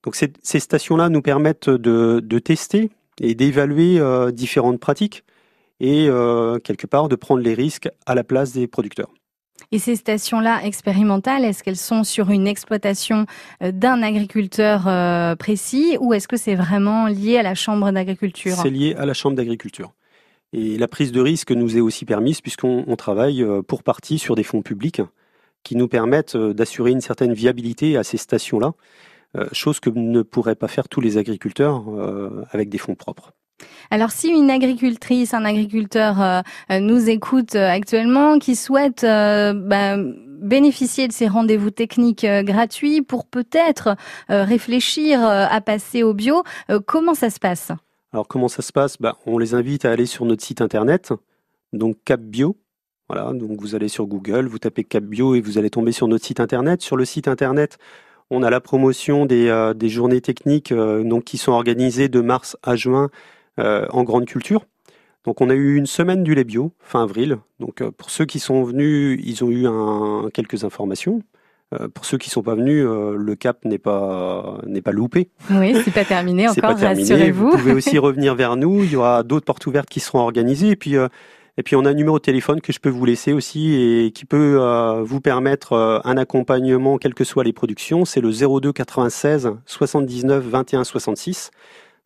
Donc 0.04 0.16
ces, 0.16 0.60
stations-là 0.60 1.08
nous 1.08 1.22
permettent 1.22 1.70
de, 1.70 2.38
tester 2.38 2.90
et 3.22 3.34
d'évaluer 3.34 3.98
euh, 4.00 4.30
différentes 4.32 4.80
pratiques 4.80 5.24
et 5.80 6.08
euh, 6.10 6.58
quelque 6.58 6.86
part 6.86 7.08
de 7.08 7.16
prendre 7.16 7.42
les 7.42 7.54
risques 7.54 7.88
à 8.04 8.14
la 8.14 8.22
place 8.22 8.52
des 8.52 8.66
producteurs. 8.66 9.10
Et 9.72 9.78
ces 9.78 9.96
stations-là 9.96 10.64
expérimentales, 10.64 11.44
est-ce 11.44 11.62
qu'elles 11.62 11.76
sont 11.76 12.04
sur 12.04 12.30
une 12.30 12.46
exploitation 12.46 13.26
euh, 13.62 13.72
d'un 13.72 14.02
agriculteur 14.02 14.86
euh, 14.86 15.36
précis 15.36 15.96
ou 16.00 16.12
est-ce 16.14 16.28
que 16.28 16.36
c'est 16.36 16.54
vraiment 16.54 17.06
lié 17.06 17.38
à 17.38 17.42
la 17.42 17.54
Chambre 17.54 17.90
d'agriculture? 17.90 18.56
C'est 18.56 18.70
lié 18.70 18.94
à 18.96 19.06
la 19.06 19.14
Chambre 19.14 19.36
d'agriculture. 19.36 19.92
Et 20.52 20.78
la 20.78 20.88
prise 20.88 21.12
de 21.12 21.20
risque 21.20 21.52
nous 21.52 21.76
est 21.76 21.80
aussi 21.80 22.04
permise 22.04 22.40
puisqu'on 22.40 22.96
travaille 22.96 23.42
euh, 23.42 23.62
pour 23.62 23.82
partie 23.82 24.18
sur 24.18 24.34
des 24.34 24.42
fonds 24.42 24.62
publics 24.62 25.02
qui 25.62 25.76
nous 25.76 25.88
permettent 25.88 26.36
d'assurer 26.36 26.90
une 26.90 27.02
certaine 27.02 27.34
viabilité 27.34 27.98
à 27.98 28.02
ces 28.02 28.16
stations-là, 28.16 28.72
chose 29.52 29.78
que 29.78 29.90
ne 29.90 30.22
pourraient 30.22 30.54
pas 30.54 30.68
faire 30.68 30.88
tous 30.88 31.02
les 31.02 31.18
agriculteurs 31.18 31.84
avec 32.50 32.70
des 32.70 32.78
fonds 32.78 32.94
propres. 32.94 33.34
Alors 33.92 34.12
si 34.12 34.28
une 34.28 34.50
agricultrice, 34.50 35.34
un 35.34 35.44
agriculteur 35.44 36.22
euh, 36.22 36.40
euh, 36.70 36.78
nous 36.78 37.10
écoute 37.10 37.56
euh, 37.56 37.68
actuellement, 37.68 38.38
qui 38.38 38.54
souhaite 38.54 39.02
bah, 39.02 39.96
bénéficier 39.96 41.08
de 41.08 41.12
ces 41.12 41.26
rendez-vous 41.26 41.70
techniques 41.70 42.24
gratuits 42.24 43.02
pour 43.02 43.26
peut-être 43.26 43.96
réfléchir 44.28 45.22
à 45.22 45.60
passer 45.60 46.02
au 46.02 46.14
bio, 46.14 46.44
comment 46.86 47.14
ça 47.14 47.30
se 47.30 47.38
passe? 47.38 47.72
Alors 48.12 48.26
comment 48.26 48.48
ça 48.48 48.62
se 48.62 48.72
passe? 48.72 48.96
Bah, 48.98 49.16
On 49.26 49.38
les 49.38 49.54
invite 49.54 49.84
à 49.84 49.90
aller 49.90 50.06
sur 50.06 50.24
notre 50.24 50.42
site 50.42 50.60
internet, 50.60 51.12
donc 51.72 51.96
CapBio. 52.04 52.56
Voilà, 53.08 53.32
donc 53.32 53.60
vous 53.60 53.74
allez 53.74 53.88
sur 53.88 54.06
Google, 54.06 54.46
vous 54.46 54.58
tapez 54.58 54.84
CapBio 54.84 55.34
et 55.34 55.40
vous 55.40 55.58
allez 55.58 55.70
tomber 55.70 55.92
sur 55.92 56.08
notre 56.08 56.24
site 56.24 56.40
internet. 56.40 56.80
Sur 56.80 56.96
le 56.96 57.04
site 57.04 57.28
internet, 57.28 57.76
on 58.30 58.42
a 58.42 58.50
la 58.50 58.60
promotion 58.60 59.26
des, 59.26 59.74
journées 59.88 60.20
techniques 60.20 60.72
donc, 60.72 61.24
qui 61.24 61.36
sont 61.36 61.52
organisées 61.52 62.08
de 62.08 62.20
mars 62.20 62.56
à 62.62 62.76
juin 62.76 63.10
en 63.60 64.02
grande 64.04 64.26
culture. 64.26 64.64
Donc 65.24 65.40
on 65.40 65.50
a 65.50 65.54
eu 65.54 65.76
une 65.76 65.86
semaine 65.86 66.22
du 66.22 66.34
lait 66.34 66.44
bio, 66.44 66.72
fin 66.80 67.02
avril. 67.02 67.38
Donc 67.58 67.82
euh, 67.82 67.90
pour 67.90 68.10
ceux 68.10 68.24
qui 68.24 68.38
sont 68.38 68.64
venus, 68.64 69.20
ils 69.22 69.44
ont 69.44 69.50
eu 69.50 69.66
un, 69.66 70.30
quelques 70.32 70.64
informations. 70.64 71.22
Euh, 71.72 71.88
pour 71.88 72.04
ceux 72.04 72.18
qui 72.18 72.30
sont 72.30 72.42
pas 72.42 72.54
venus, 72.54 72.84
le 72.84 73.34
cap 73.36 73.64
n'est 73.64 73.78
pas 73.78 74.58
n'est 74.66 74.80
pas 74.80 74.92
loupé. 74.92 75.28
Oui, 75.50 75.76
c'est 75.84 75.92
pas 75.92 76.04
terminé 76.04 76.48
encore. 76.48 76.76
rassurez-vous. 76.76 77.50
Vous 77.50 77.58
pouvez 77.58 77.72
aussi 77.72 77.98
revenir 77.98 78.34
vers 78.34 78.56
nous. 78.56 78.82
Il 78.82 78.92
y 78.92 78.96
aura 78.96 79.22
d'autres 79.22 79.44
portes 79.44 79.66
ouvertes 79.66 79.88
qui 79.88 80.00
seront 80.00 80.20
organisées. 80.20 80.70
Et 80.70 80.76
puis 80.76 80.94
Et 80.94 81.62
puis 81.62 81.76
on 81.76 81.84
a 81.84 81.90
un 81.90 81.94
numéro 81.94 82.18
de 82.18 82.24
téléphone 82.24 82.62
que 82.62 82.72
je 82.72 82.80
peux 82.80 82.88
vous 82.88 83.04
laisser 83.04 83.34
aussi 83.34 83.74
et 83.74 84.12
qui 84.12 84.24
peut 84.24 84.56
vous 85.04 85.20
permettre 85.20 86.00
un 86.04 86.16
accompagnement 86.16 86.96
quelles 86.96 87.14
que 87.14 87.24
soient 87.24 87.44
les 87.44 87.52
productions. 87.52 88.06
C'est 88.06 88.22
le 88.22 88.30
02 88.32 88.72
96 88.72 89.52
79 89.66 90.42
21 90.44 90.82
66. 90.82 91.50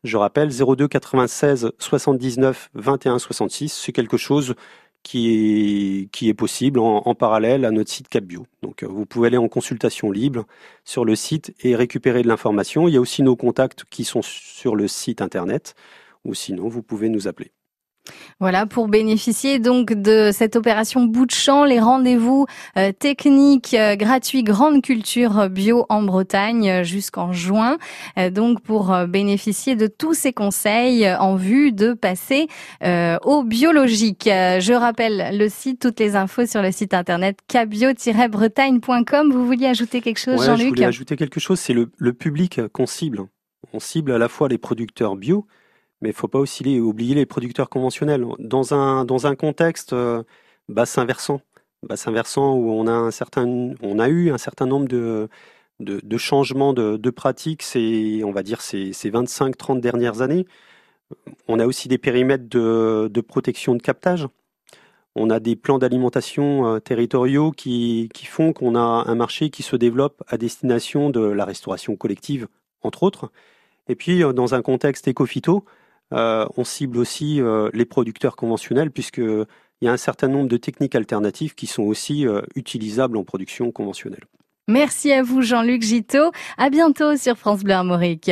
Je 0.05 0.19
rappelle 0.19 0.51
02 0.51 0.87
96 0.87 1.73
79 1.79 2.71
21 2.75 3.19
66. 3.19 3.73
C'est 3.73 3.93
quelque 3.93 4.19
chose 4.19 4.55
qui 5.03 6.09
est, 6.23 6.35
possible 6.35 6.79
en, 6.79 7.15
parallèle 7.15 7.65
à 7.65 7.71
notre 7.71 7.91
site 7.91 8.09
CapBio. 8.09 8.47
Donc 8.63 8.83
euh, 8.83 8.87
vous 8.87 9.07
pouvez 9.07 9.29
aller 9.29 9.37
en 9.37 9.49
consultation 9.49 10.11
libre 10.11 10.47
sur 10.85 11.05
le 11.05 11.15
site 11.15 11.55
et 11.61 11.77
récupérer 11.77 12.23
de 12.23 12.29
l'information. 12.29 12.89
Il 12.89 12.95
y 12.95 12.97
a 12.97 13.01
aussi 13.01 13.23
nos 13.23 13.37
contacts 13.37 13.85
qui 13.91 14.05
sont 14.05 14.23
sur 14.23 14.77
le 14.77 14.89
site 14.89 15.21
internet 15.23 15.75
ou 16.25 16.35
sinon 16.35 16.69
vous 16.69 16.83
pouvez 16.83 17.09
nous 17.09 17.29
appeler. 17.29 17.53
Voilà, 18.41 18.67
pour 18.67 18.89
bénéficier 18.89 19.59
donc 19.59 19.93
de 19.93 20.31
cette 20.33 20.57
opération 20.57 21.05
bout 21.05 21.27
de 21.27 21.31
champ, 21.31 21.65
les 21.65 21.79
rendez-vous 21.79 22.47
euh, 22.77 22.93
techniques 22.93 23.75
euh, 23.75 23.95
gratuits 23.97 24.43
Grande 24.43 24.83
Culture 24.83 25.49
Bio 25.49 25.87
en 25.89 26.03
Bretagne 26.03 26.69
euh, 26.69 26.85
jusqu'en 26.85 27.33
juin. 27.33 27.79
donc 28.33 28.61
pour 28.61 28.95
bénéficier 29.09 29.77
de 29.77 29.87
tous 29.87 30.15
ces 30.15 30.33
conseils 30.33 31.09
en 31.09 31.37
vue 31.37 31.73
de 31.73 31.93
passer 31.93 32.49
au 32.83 33.45
biologique. 33.45 34.25
Je 34.25 34.73
rappelle 34.73 35.37
le 35.37 35.49
site, 35.49 35.81
toutes 35.81 36.01
les 36.01 36.17
infos 36.17 36.47
sur 36.47 36.63
le 36.63 36.73
site 36.73 36.95
internet 36.95 37.39
cabio-bretagne.com. 37.49 39.33
Vous 39.33 39.47
vouliez 39.47 39.67
ajouter 39.67 40.01
quelque 40.01 40.19
chose, 40.19 40.45
Jean-Luc 40.45 40.65
Je 40.65 40.69
voulais 40.69 40.85
ajouter 40.85 41.17
quelque 41.17 41.41
chose, 41.41 41.59
c'est 41.61 41.73
le, 41.73 41.91
le 41.97 42.13
public 42.13 42.61
qu'on 42.73 42.87
cible. 42.87 43.27
On 43.73 43.81
cible 43.81 44.13
à 44.13 44.19
la 44.19 44.29
fois 44.29 44.49
les 44.49 44.59
producteurs 44.59 45.17
bio, 45.17 45.47
mais 46.05 46.11
il 46.11 46.15
faut 46.15 46.29
pas 46.29 46.39
aussi 46.39 46.79
oublier 46.81 47.15
les 47.15 47.25
producteurs 47.25 47.71
conventionnels. 47.71 48.27
Dans 48.39 48.75
un, 48.75 49.07
dans 49.07 49.27
un 49.27 49.35
contexte 49.35 49.95
euh, 49.95 50.23
bassin 50.69 51.07
versant, 51.07 51.41
bassin 51.83 52.13
versant 52.13 52.55
où 52.57 52.71
on 52.73 52.87
a, 52.87 52.93
un 52.93 53.11
certain, 53.11 53.73
on 53.83 53.99
a 53.99 54.09
eu 54.11 54.31
un 54.31 54.37
certain 54.37 54.67
nombre 54.67 54.87
de, 54.87 55.31
de, 55.81 56.19
changements 56.19 56.75
de, 56.75 56.99
de 56.99 57.11
pratiques, 57.11 57.63
c'est, 57.63 58.23
on 58.23 58.33
va 58.33 58.43
dire, 58.43 58.61
ces, 58.61 58.93
ces 58.93 59.11
25-30 59.11 59.81
dernières 59.81 60.21
années. 60.21 60.45
On 61.49 61.59
a 61.59 61.67
aussi 61.67 61.89
des 61.89 61.97
périmètres 61.97 62.51
de, 62.51 63.09
de 63.11 63.21
protection 63.23 63.75
de 63.75 63.81
captage. 63.81 64.29
On 65.15 65.31
a 65.31 65.41
des 65.41 65.57
plans 65.57 65.79
d'alimentation 65.79 66.67
euh, 66.67 66.81
territoriaux 66.81 67.51
qui, 67.51 68.11
qui 68.13 68.27
font 68.27 68.53
qu'on 68.53 68.75
a 68.75 69.05
un 69.07 69.15
marché 69.15 69.49
qui 69.49 69.63
se 69.63 69.77
développe 69.77 70.23
à 70.29 70.37
destination 70.37 71.09
de 71.09 71.21
la 71.21 71.47
restauration 71.47 71.97
collective, 71.97 72.47
entre 72.83 73.05
autres. 73.05 73.33
Et 73.89 73.95
puis, 73.95 74.23
euh, 74.23 74.35
dans 74.35 74.55
un 74.55 74.61
contexte 74.61 75.09
éco-phyto, 75.09 75.65
on 76.11 76.65
cible 76.65 76.99
aussi 76.99 77.41
euh, 77.41 77.71
les 77.73 77.85
producteurs 77.85 78.37
conventionnels 78.37 78.91
puisqu'il 78.91 79.47
y 79.83 79.89
a 79.89 79.93
un 79.93 79.97
certain 79.97 80.29
nombre 80.29 80.49
de 80.49 80.57
techniques 80.57 80.95
alternatives 80.95 81.55
qui 81.55 81.67
sont 81.67 81.83
aussi 81.83 82.27
euh, 82.27 82.43
utilisables 82.55 83.17
en 83.17 83.25
production 83.25 83.71
conventionnelle. 83.73 84.25
Merci 84.67 85.13
à 85.13 85.23
vous 85.23 85.43
Jean-Luc 85.43 85.83
Giteau. 85.83 86.31
À 86.57 86.71
bientôt 86.71 87.17
sur 87.17 87.37
France 87.37 87.63
Bleu 87.63 87.75
Armorique. 87.75 88.31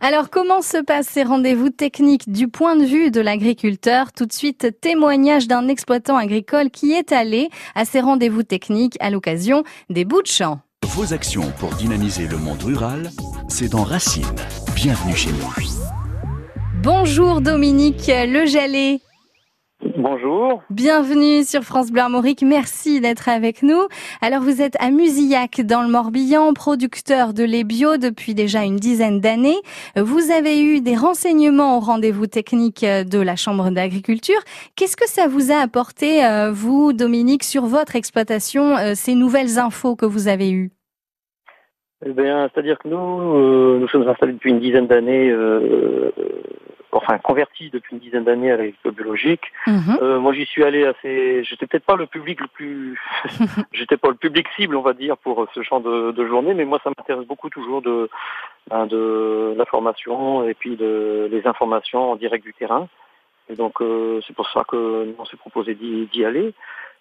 Alors 0.00 0.30
comment 0.30 0.62
se 0.62 0.82
passent 0.82 1.08
ces 1.08 1.24
rendez-vous 1.24 1.68
techniques 1.68 2.30
du 2.30 2.48
point 2.48 2.74
de 2.74 2.84
vue 2.84 3.10
de 3.10 3.20
l'agriculteur? 3.20 4.12
Tout 4.12 4.24
de 4.24 4.32
suite, 4.32 4.80
témoignage 4.80 5.46
d'un 5.46 5.68
exploitant 5.68 6.16
agricole 6.16 6.70
qui 6.70 6.92
est 6.92 7.12
allé 7.12 7.50
à 7.74 7.84
ces 7.84 8.00
rendez-vous 8.00 8.44
techniques 8.44 8.96
à 9.00 9.10
l'occasion 9.10 9.62
des 9.90 10.06
bouts 10.06 10.22
de 10.22 10.26
champ. 10.26 10.60
Vos 10.86 11.12
actions 11.12 11.50
pour 11.58 11.70
dynamiser 11.74 12.28
le 12.28 12.38
monde 12.38 12.62
rural, 12.62 13.10
c'est 13.48 13.68
dans 13.68 13.84
Racine. 13.84 14.24
Bienvenue 14.74 15.16
chez 15.16 15.32
nous. 15.32 15.73
Bonjour 16.84 17.40
Dominique 17.40 18.08
Lejalet. 18.08 19.00
Bonjour. 19.96 20.62
Bienvenue 20.68 21.42
sur 21.42 21.62
France 21.62 21.90
Bleu 21.90 22.02
Armorique. 22.02 22.42
Merci 22.42 23.00
d'être 23.00 23.30
avec 23.30 23.62
nous. 23.62 23.88
Alors 24.20 24.42
vous 24.42 24.60
êtes 24.60 24.76
à 24.80 24.90
Musillac 24.90 25.62
dans 25.62 25.80
le 25.80 25.88
Morbihan, 25.88 26.52
producteur 26.52 27.32
de 27.32 27.42
lait 27.42 27.64
bio 27.64 27.96
depuis 27.96 28.34
déjà 28.34 28.64
une 28.64 28.76
dizaine 28.76 29.20
d'années. 29.20 29.56
Vous 29.96 30.30
avez 30.30 30.62
eu 30.62 30.82
des 30.82 30.94
renseignements 30.94 31.78
au 31.78 31.80
rendez-vous 31.80 32.26
technique 32.26 32.84
de 32.84 33.18
la 33.18 33.36
Chambre 33.36 33.70
d'agriculture. 33.70 34.40
Qu'est-ce 34.76 34.98
que 34.98 35.08
ça 35.08 35.26
vous 35.26 35.50
a 35.50 35.56
apporté, 35.56 36.22
euh, 36.26 36.50
vous, 36.52 36.92
Dominique, 36.92 37.44
sur 37.44 37.64
votre 37.64 37.96
exploitation, 37.96 38.76
euh, 38.76 38.92
ces 38.94 39.14
nouvelles 39.14 39.58
infos 39.58 39.96
que 39.96 40.04
vous 40.04 40.28
avez 40.28 40.50
eues? 40.50 40.70
Eh 42.04 42.12
bien, 42.12 42.50
c'est-à-dire 42.52 42.78
que 42.78 42.88
nous, 42.88 42.96
euh, 42.98 43.78
nous 43.80 43.88
sommes 43.88 44.06
installés 44.06 44.34
depuis 44.34 44.50
une 44.50 44.60
dizaine 44.60 44.86
d'années 44.86 45.32
enfin 46.94 47.18
converti 47.18 47.70
depuis 47.70 47.94
une 47.94 48.00
dizaine 48.00 48.24
d'années 48.24 48.50
à 48.50 48.56
l'agriculture 48.56 48.92
biologique. 48.92 49.52
Mhm. 49.66 49.98
Euh, 50.02 50.18
moi, 50.20 50.32
j'y 50.32 50.46
suis 50.46 50.64
allé 50.64 50.84
assez. 50.84 51.44
J'étais 51.44 51.66
peut-être 51.66 51.84
pas 51.84 51.96
le 51.96 52.06
public 52.06 52.40
le 52.40 52.46
plus. 52.48 53.00
J'étais 53.72 53.96
pas 53.96 54.08
le 54.08 54.14
public 54.14 54.46
cible, 54.56 54.76
on 54.76 54.82
va 54.82 54.92
dire, 54.92 55.16
pour 55.16 55.46
ce 55.54 55.62
genre 55.62 55.80
de, 55.80 56.12
de 56.12 56.26
journée, 56.26 56.54
mais 56.54 56.64
moi, 56.64 56.80
ça 56.82 56.90
m'intéresse 56.96 57.26
beaucoup 57.26 57.50
toujours 57.50 57.82
de 57.82 58.08
ben, 58.70 58.86
de 58.86 59.54
la 59.56 59.64
formation 59.66 60.48
et 60.48 60.54
puis 60.54 60.76
de 60.76 61.28
les 61.30 61.46
informations 61.46 62.12
en 62.12 62.16
direct 62.16 62.44
du 62.44 62.54
terrain. 62.54 62.88
Et 63.50 63.56
donc, 63.56 63.80
euh, 63.80 64.20
c'est 64.26 64.34
pour 64.34 64.48
ça 64.50 64.64
que 64.66 65.14
on 65.18 65.24
s'est 65.24 65.36
proposé 65.36 65.74
d'y 65.74 66.24
aller. 66.24 66.54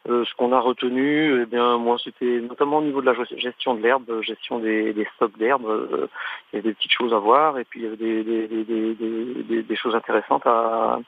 Euh, 0.10 0.26
ce 0.26 0.36
qu'on 0.36 0.52
a 0.52 0.60
retenu, 0.60 1.44
eh 1.44 1.46
bien, 1.46 1.78
moi, 1.78 1.96
c'était 2.04 2.42
notamment 2.42 2.80
au 2.80 2.82
niveau 2.82 3.00
de 3.00 3.06
la 3.06 3.16
gestion 3.38 3.74
de 3.76 3.82
l'herbe, 3.82 4.04
euh, 4.10 4.22
gestion 4.22 4.60
des, 4.60 5.08
stocks 5.16 5.38
d'herbe. 5.38 5.66
Euh, 5.66 6.08
il 6.52 6.58
y 6.58 6.60
avait 6.60 6.70
des 6.70 6.74
petites 6.74 6.92
choses 6.92 7.14
à 7.14 7.20
voir 7.20 7.58
et 7.58 7.64
puis 7.64 7.80
il 7.80 7.84
y 7.84 7.88
avait 7.88 7.96
des, 7.96 9.64
des, 9.64 9.76
choses 9.78 9.96
intéressantes 9.96 10.46
à, 10.46 11.00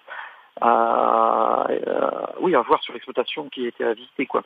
à, 0.62 1.68
oui, 2.40 2.56
à 2.56 2.62
voir 2.62 2.82
sur 2.84 2.94
l'exploitation 2.94 3.50
qui 3.50 3.68
était 3.68 3.84
à 3.84 3.94
visiter, 3.94 4.26
quoi. 4.26 4.44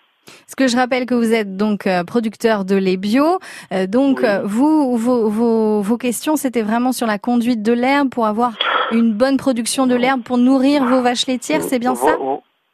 Ce 0.47 0.55
que 0.55 0.67
je 0.67 0.75
rappelle 0.75 1.05
que 1.05 1.13
vous 1.13 1.31
êtes 1.31 1.55
donc 1.55 1.87
producteur 2.07 2.65
de 2.65 2.75
lait 2.75 2.97
bio, 2.97 3.39
donc 3.87 4.23
vous, 4.43 4.97
vos, 4.97 5.29
vos, 5.29 5.81
vos 5.81 5.97
questions, 5.97 6.35
c'était 6.35 6.61
vraiment 6.61 6.91
sur 6.91 7.07
la 7.07 7.17
conduite 7.17 7.63
de 7.63 7.73
l'herbe 7.73 8.09
pour 8.09 8.25
avoir 8.25 8.53
une 8.91 9.13
bonne 9.13 9.37
production 9.37 9.87
de 9.87 9.95
l'herbe 9.95 10.23
pour 10.23 10.37
nourrir 10.37 10.83
vos 10.85 11.01
vaches 11.01 11.27
laitières, 11.27 11.61
c'est 11.61 11.79
bien 11.79 11.95
ça? 11.95 12.17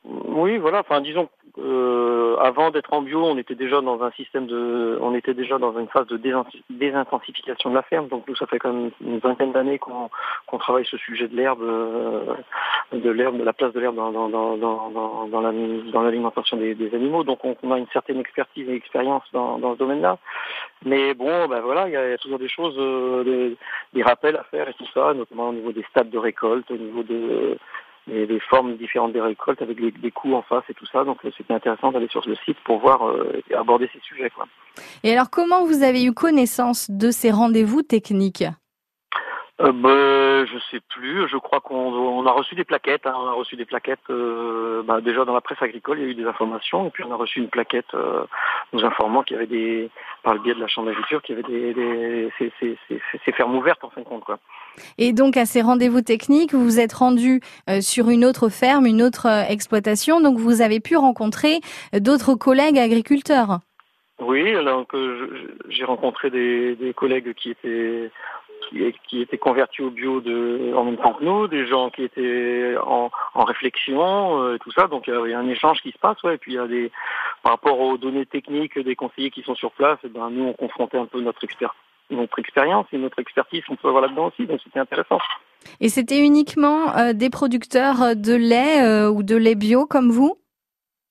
Oui, 0.04 0.58
voilà. 0.58 0.80
Enfin, 0.80 1.02
disons 1.02 1.30
euh, 1.58 2.36
avant 2.38 2.70
d'être 2.70 2.92
en 2.92 3.02
bio, 3.02 3.24
on 3.24 3.38
était 3.38 3.56
déjà 3.56 3.80
dans 3.80 4.04
un 4.04 4.12
système 4.12 4.46
de, 4.46 4.98
on 5.02 5.16
était 5.16 5.34
déjà 5.34 5.58
dans 5.58 5.78
une 5.80 5.88
phase 5.88 6.08
de 6.08 6.20
désintensification 6.70 7.70
de 7.70 7.76
la 7.76 7.82
ferme. 7.84 8.10
Donc 8.10 8.28
nous, 8.28 8.36
ça 8.36 8.46
fait 8.46 8.60
quand 8.60 8.74
même 8.74 8.92
une 9.02 9.20
vingtaine 9.20 9.54
d'années 9.54 9.80
qu'on 9.80 10.10
travaille 10.58 10.86
ce 10.86 10.98
sujet 10.98 11.28
de 11.28 11.36
l'herbe, 11.36 11.62
euh, 11.62 12.36
de 12.92 13.10
l'herbe, 13.10 13.38
de 13.38 13.44
la 13.44 13.54
place 13.54 13.72
de 13.74 13.80
l'herbe 13.80 13.96
dans, 13.96 14.12
dans, 14.12 14.28
dans, 14.28 15.28
dans, 15.28 16.02
l'alimentation 16.02 16.58
des, 16.58 16.76
des, 16.76 16.94
animaux. 16.94 17.24
Donc 17.24 17.40
on, 17.44 17.72
a 17.72 17.78
une 17.78 17.88
certaine 17.94 18.20
expertise 18.20 18.68
et 18.70 18.76
expérience 18.76 19.24
dans, 19.32 19.58
dans 19.58 19.74
ce 19.74 19.80
domaine-là. 19.80 20.18
Mais 20.84 21.14
bon, 21.14 21.48
ben 21.48 21.62
voilà, 21.62 21.88
il 21.88 21.94
y, 21.94 21.98
a, 21.98 22.18
toujours 22.18 22.40
des 22.40 22.50
choses, 22.50 22.76
euh, 22.78 23.24
des, 23.24 23.58
des 23.94 24.04
rappels 24.04 24.36
à 24.36 24.44
faire 24.44 24.68
et 24.68 24.74
tout 24.74 24.88
ça, 24.94 25.14
notamment 25.14 25.50
au 25.50 25.54
niveau 25.54 25.72
des 25.72 25.84
stades 25.90 26.10
de 26.10 26.18
récolte, 26.18 26.70
au 26.70 26.78
niveau 26.78 27.04
de 27.04 27.58
et 28.12 28.26
les 28.26 28.40
formes 28.40 28.76
différentes 28.78 29.14
des 29.14 29.22
récoltes 29.22 29.62
avec 29.62 29.80
les, 29.80 30.12
coûts 30.12 30.34
en 30.34 30.42
face 30.42 30.64
et 30.70 30.74
tout 30.74 30.86
ça. 30.86 31.04
Donc 31.04 31.24
euh, 31.26 31.32
c'était 31.38 31.54
intéressant 31.54 31.92
d'aller 31.92 32.08
sur 32.10 32.28
le 32.28 32.36
site 32.46 32.58
pour 32.64 32.80
voir 32.80 33.08
euh, 33.08 33.42
aborder 33.56 33.90
ces 33.94 34.00
sujets. 34.02 34.30
Quoi. 34.30 34.48
Et 35.04 35.12
alors 35.12 35.30
comment 35.30 35.66
vous 35.66 35.84
avez 35.84 36.04
eu 36.04 36.14
connaissance 36.14 36.90
de 36.90 37.12
ces 37.12 37.32
rendez-vous 37.32 37.82
techniques? 37.82 38.44
Euh, 39.62 39.72
ben, 39.72 40.46
je 40.46 40.60
sais 40.70 40.82
plus. 40.90 41.30
Je 41.30 41.38
crois 41.38 41.62
qu'on 41.62 42.26
a 42.26 42.32
reçu 42.32 42.56
des 42.56 42.66
plaquettes. 42.66 43.08
Hein. 43.08 43.14
On 43.18 43.28
a 43.28 43.34
reçu 43.34 43.56
des 43.56 43.64
plaquettes. 43.64 44.00
Euh, 44.10 44.84
bah, 44.84 45.00
déjà 45.00 45.24
dans 45.24 45.34
la 45.34 45.40
presse 45.40 45.62
agricole, 45.62 46.00
il 46.00 46.04
y 46.04 46.08
a 46.08 46.12
eu 46.12 46.16
des 46.16 46.26
informations. 46.26 46.88
Et 46.88 46.90
puis 46.90 47.06
on 47.06 47.12
a 47.12 47.16
reçu 47.16 47.40
une 47.40 47.48
plaquette 47.48 47.94
euh, 47.94 48.26
nous 48.74 48.84
informant 48.84 49.24
qu'il 49.24 49.36
y 49.36 49.38
avait 49.38 49.48
des, 49.48 49.90
par 50.24 50.34
le 50.34 50.42
biais 50.42 50.56
de 50.56 50.60
la 50.60 50.68
chambre 50.68 50.88
d'agriculture, 50.88 51.22
qu'il 51.22 51.38
y 51.38 51.40
avait 51.40 51.48
des, 51.48 51.74
des 51.74 52.30
ces, 52.38 52.52
ces, 52.60 52.78
ces, 53.24 53.32
fermes 53.32 53.56
ouvertes 53.56 53.84
en 53.86 53.90
fin 53.90 54.02
de 54.02 54.06
compte. 54.06 54.26
Quoi. 54.26 54.40
Et 54.98 55.14
donc 55.14 55.38
à 55.38 55.46
ces 55.46 55.62
rendez-vous 55.62 56.02
techniques, 56.02 56.54
vous 56.54 56.64
vous 56.64 56.80
êtes 56.82 56.94
rendu 56.94 57.40
euh, 57.70 57.80
sur 57.80 58.10
une 58.10 58.26
autre 58.26 58.50
ferme, 58.50 58.86
une 58.86 59.02
autre 59.02 59.26
euh, 59.26 59.44
exploitation. 59.48 60.20
Donc 60.20 60.38
vous 60.38 60.62
avez 60.62 60.82
pu 60.82 60.98
rencontrer 60.98 61.62
d'autres 61.94 62.36
collègues 62.36 62.78
agriculteurs. 62.78 63.60
Oui, 64.20 64.54
donc 64.64 64.96
j'ai 65.68 65.84
rencontré 65.84 66.30
des, 66.30 66.76
des 66.76 66.94
collègues 66.94 67.34
qui 67.34 67.50
étaient 67.52 68.10
qui, 68.70 69.22
étaient 69.22 69.38
convertis 69.38 69.82
au 69.82 69.90
bio 69.90 70.22
de, 70.22 70.74
en 70.76 70.84
même 70.84 70.98
temps 70.98 71.14
que 71.14 71.24
nous, 71.24 71.48
des 71.48 71.66
gens 71.66 71.90
qui 71.90 72.04
étaient 72.04 72.76
en, 72.86 73.10
en 73.34 73.44
réflexion, 73.44 74.42
euh, 74.42 74.58
tout 74.58 74.72
ça. 74.72 74.88
Donc 74.88 75.08
il 75.08 75.30
y 75.30 75.34
a 75.34 75.40
un 75.40 75.48
échange 75.50 75.82
qui 75.82 75.92
se 75.92 75.98
passe, 75.98 76.22
ouais. 76.24 76.36
Et 76.36 76.38
puis 76.38 76.54
il 76.54 76.56
y 76.56 76.60
a 76.60 76.68
des, 76.68 76.92
par 77.44 77.54
rapport 77.54 77.80
aux 77.80 77.98
données 77.98 78.26
techniques 78.26 78.78
des 78.78 78.96
conseillers 78.96 79.32
qui 79.32 79.42
sont 79.44 79.56
sur 79.56 79.72
place, 79.72 80.00
et 80.04 80.08
eh 80.08 80.10
ben 80.10 80.30
nous 80.30 80.48
on 80.48 80.54
confrontait 80.54 80.98
un 80.98 81.06
peu 81.06 81.22
notre 81.22 81.44
expert, 81.44 81.76
notre 82.10 82.40
expérience 82.40 82.86
et 82.92 82.98
notre 82.98 83.20
expertise 83.20 83.64
qu'on 83.66 83.76
peut 83.76 83.88
avoir 83.88 84.04
là-dedans 84.04 84.28
aussi. 84.28 84.46
Donc 84.46 84.60
c'était 84.64 84.80
intéressant. 84.80 85.20
Et 85.80 85.90
c'était 85.90 86.20
uniquement 86.20 86.96
euh, 86.96 87.14
des 87.14 87.30
producteurs 87.30 88.16
de 88.16 88.34
lait 88.34 88.84
euh, 88.84 89.10
ou 89.10 89.24
de 89.24 89.36
lait 89.36 89.56
bio 89.56 89.86
comme 89.86 90.12
vous? 90.12 90.38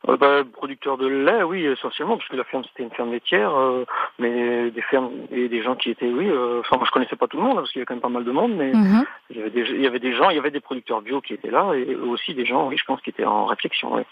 Euh, 0.09 0.17
bah, 0.17 0.43
producteur 0.53 0.99
de 0.99 1.07
lait, 1.07 1.43
oui, 1.43 1.65
essentiellement, 1.65 2.17
parce 2.17 2.29
que 2.29 2.37
la 2.37 2.45
ferme 2.45 2.63
c'était 2.65 2.83
une 2.83 2.91
ferme 2.91 3.13
laitière, 3.13 3.57
euh, 3.57 3.85
mais 4.19 4.71
des 4.71 4.83
fermes 4.83 5.11
et 5.31 5.49
des 5.49 5.63
gens 5.63 5.77
qui 5.77 5.91
étaient, 5.91 6.11
oui, 6.11 6.29
euh, 6.29 6.61
enfin 6.61 6.77
moi 6.77 6.85
je 6.87 6.91
connaissais 6.91 7.17
pas 7.17 7.27
tout 7.27 7.39
le 7.39 7.43
monde, 7.43 7.53
hein, 7.53 7.61
parce 7.61 7.73
qu'il 7.73 7.79
y 7.79 7.81
avait 7.81 7.87
quand 7.87 7.95
même 7.95 8.03
pas 8.03 8.09
mal 8.09 8.25
de 8.25 8.31
monde, 8.31 8.55
mais 8.55 8.73
mhm. 8.73 9.05
il, 9.31 9.37
y 9.37 9.41
avait 9.41 9.51
des, 9.51 9.61
il 9.71 9.81
y 9.81 9.87
avait 9.87 9.99
des 9.99 10.15
gens, 10.15 10.29
il 10.31 10.37
y 10.37 10.39
avait 10.39 10.51
des 10.51 10.61
producteurs 10.61 11.01
bio 11.01 11.21
qui 11.21 11.33
étaient 11.33 11.51
là, 11.51 11.73
et 11.75 11.95
aussi 11.95 12.35
des 12.35 12.45
gens, 12.45 12.69
oui, 12.69 12.77
je 12.77 12.85
pense, 12.85 13.01
qui 13.01 13.11
étaient 13.11 13.25
en 13.25 13.47
réflexion. 13.47 13.95
Oui. 13.95 14.03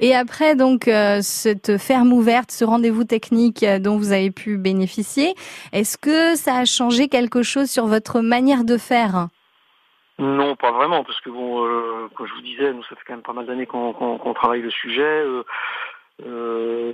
Et 0.00 0.14
après 0.14 0.54
donc 0.54 0.90
cette 1.22 1.78
ferme 1.78 2.12
ouverte, 2.12 2.50
ce 2.50 2.62
rendez-vous 2.64 3.04
technique 3.04 3.64
dont 3.80 3.96
vous 3.96 4.12
avez 4.12 4.30
pu 4.30 4.58
bénéficier, 4.58 5.34
est-ce 5.72 5.96
que 5.96 6.36
ça 6.36 6.56
a 6.56 6.64
changé 6.66 7.08
quelque 7.08 7.42
chose 7.42 7.70
sur 7.70 7.86
votre 7.86 8.20
manière 8.20 8.64
de 8.64 8.76
faire? 8.76 9.28
Non, 10.18 10.56
pas 10.56 10.72
vraiment, 10.72 11.04
parce 11.04 11.20
que 11.20 11.30
bon, 11.30 11.66
euh, 11.66 12.08
comme 12.14 12.26
je 12.26 12.34
vous 12.34 12.42
disais, 12.42 12.72
nous 12.72 12.82
ça 12.84 12.94
fait 12.96 13.02
quand 13.06 13.14
même 13.14 13.22
pas 13.22 13.32
mal 13.32 13.46
d'années 13.46 13.66
qu'on 13.66 14.34
travaille 14.34 14.60
le 14.60 14.70
sujet. 14.70 15.02
Euh, 15.02 15.42
euh, 16.26 16.92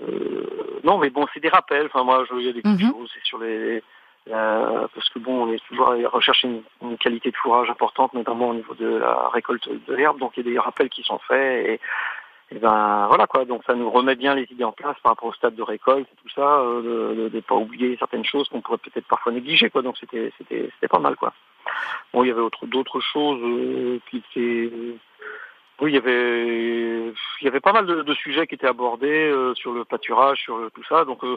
non, 0.85 0.99
mais 0.99 1.11
bon, 1.11 1.27
c'est 1.35 1.41
des 1.41 1.49
rappels. 1.49 1.87
Enfin, 1.87 2.05
moi, 2.05 2.25
il 2.33 2.47
y 2.47 2.49
a 2.49 2.53
des 2.53 2.63
mhm. 2.65 2.91
choses, 2.91 3.11
c'est 3.13 3.25
sur 3.25 3.39
les, 3.39 3.83
parce 4.31 5.09
que 5.11 5.19
bon, 5.19 5.45
on 5.45 5.53
est 5.53 5.65
toujours 5.67 5.91
à 5.91 6.09
rechercher 6.09 6.49
une, 6.81 6.97
qualité 6.99 7.31
de 7.31 7.37
fourrage 7.37 7.69
importante, 7.69 8.15
notamment 8.15 8.51
au 8.51 8.55
niveau 8.55 8.75
de 8.75 8.97
la 8.99 9.29
récolte 9.29 9.69
de 9.69 9.95
l'herbe. 9.95 10.19
Donc, 10.19 10.37
il 10.37 10.47
y 10.47 10.49
a 10.49 10.53
des 10.53 10.59
rappels 10.59 10.89
qui 10.89 11.03
sont 11.03 11.19
faits 11.19 11.67
et, 11.67 11.81
et 12.51 12.59
ben 12.59 13.07
voilà 13.09 13.27
quoi. 13.27 13.45
Donc, 13.45 13.65
ça 13.65 13.75
nous 13.75 13.91
remet 13.91 14.15
bien 14.15 14.35
les 14.35 14.47
idées 14.51 14.65
en 14.65 14.73
place 14.73 14.97
par 15.03 15.13
rapport 15.13 15.29
au 15.29 15.35
stade 15.35 15.57
de 15.57 15.63
récolte 15.63 16.09
et 16.11 16.17
tout 16.23 16.33
ça, 16.35 16.63
de 16.63 17.31
ne 17.35 17.41
pas 17.41 17.57
oublier 17.57 17.97
certaines 17.99 18.25
choses 18.25 18.49
qu'on 18.49 18.61
pourrait 18.61 18.79
peut-être 18.79 19.09
parfois 19.09 19.33
négliger 19.33 19.71
quoi. 19.71 19.83
Donc, 19.83 19.97
c'était 19.99 20.33
c'était 20.39 20.71
c'était 20.75 20.89
pas 20.89 21.01
mal 21.01 21.17
quoi. 21.17 21.33
Bon, 22.13 22.25
il 22.25 22.29
y 22.29 22.31
avait 22.31 22.43
d'autres 22.63 23.01
choses 23.01 23.41
euh, 23.43 24.01
qui 24.11 24.19
étaient. 24.19 24.73
Oui, 25.81 25.93
il 25.93 25.95
y 25.95 25.99
avait, 25.99 27.13
il 27.41 27.45
y 27.45 27.47
avait 27.47 27.61
pas 27.61 27.73
mal 27.73 27.87
de, 27.87 28.15
sujets 28.15 28.49
qui 28.49 28.57
étaient 28.57 28.67
abordés 28.67 29.31
euh, 29.31 29.55
sur 29.55 29.73
le 29.73 29.85
pâturage, 29.85 30.41
sur 30.41 30.71
tout 30.75 30.83
ça. 30.89 31.05
Donc, 31.05 31.23
euh, 31.23 31.37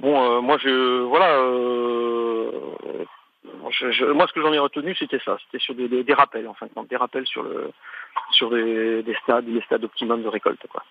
bon, 0.00 0.42
moi, 0.42 0.58
je, 0.58 1.02
voilà, 1.02 1.38
moi, 4.14 4.26
ce 4.26 4.32
que 4.32 4.40
j'en 4.40 4.52
ai 4.52 4.58
retenu, 4.58 4.94
c'était 4.98 5.20
ça. 5.24 5.36
C'était 5.44 5.62
sur 5.62 5.74
des, 5.74 5.88
des, 5.88 6.14
rappels, 6.14 6.48
enfin, 6.48 6.66
des 6.88 6.96
rappels 6.96 7.26
sur 7.26 7.42
le, 7.42 7.70
sur 8.30 8.50
des, 8.50 9.16
stades, 9.22 9.46
les 9.48 9.60
stades 9.62 9.84
optimum 9.84 10.22
de 10.22 10.28
récolte, 10.28 10.66
quoi. 10.70 10.82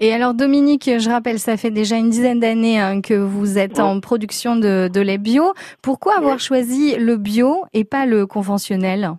Et 0.00 0.12
alors, 0.12 0.34
Dominique, 0.34 0.84
je 0.98 1.10
rappelle, 1.10 1.38
ça 1.38 1.56
fait 1.56 1.70
déjà 1.70 1.96
une 1.96 2.10
dizaine 2.10 2.40
d'années 2.40 2.80
hein, 2.80 3.00
que 3.00 3.14
vous 3.14 3.58
êtes 3.58 3.80
en 3.80 4.00
production 4.00 4.56
de, 4.56 4.88
de 4.92 5.00
lait 5.00 5.18
bio. 5.18 5.54
Pourquoi 5.82 6.16
avoir 6.16 6.40
choisi 6.40 6.96
le 6.96 7.16
bio 7.16 7.64
et 7.72 7.84
pas 7.84 8.06
le 8.06 8.26
conventionnel? 8.26 9.10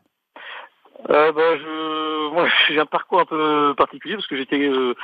Euh, 1.10 1.32
ben, 1.32 1.58
je, 1.58 2.34
moi, 2.34 2.48
j'ai 2.70 2.80
un 2.80 2.86
parcours 2.86 3.22
un 3.22 3.26
peu 3.26 3.74
particulier 3.78 4.16
parce 4.16 4.28
que 4.28 4.38
j'étais 4.38 4.68
euh, 4.68 4.96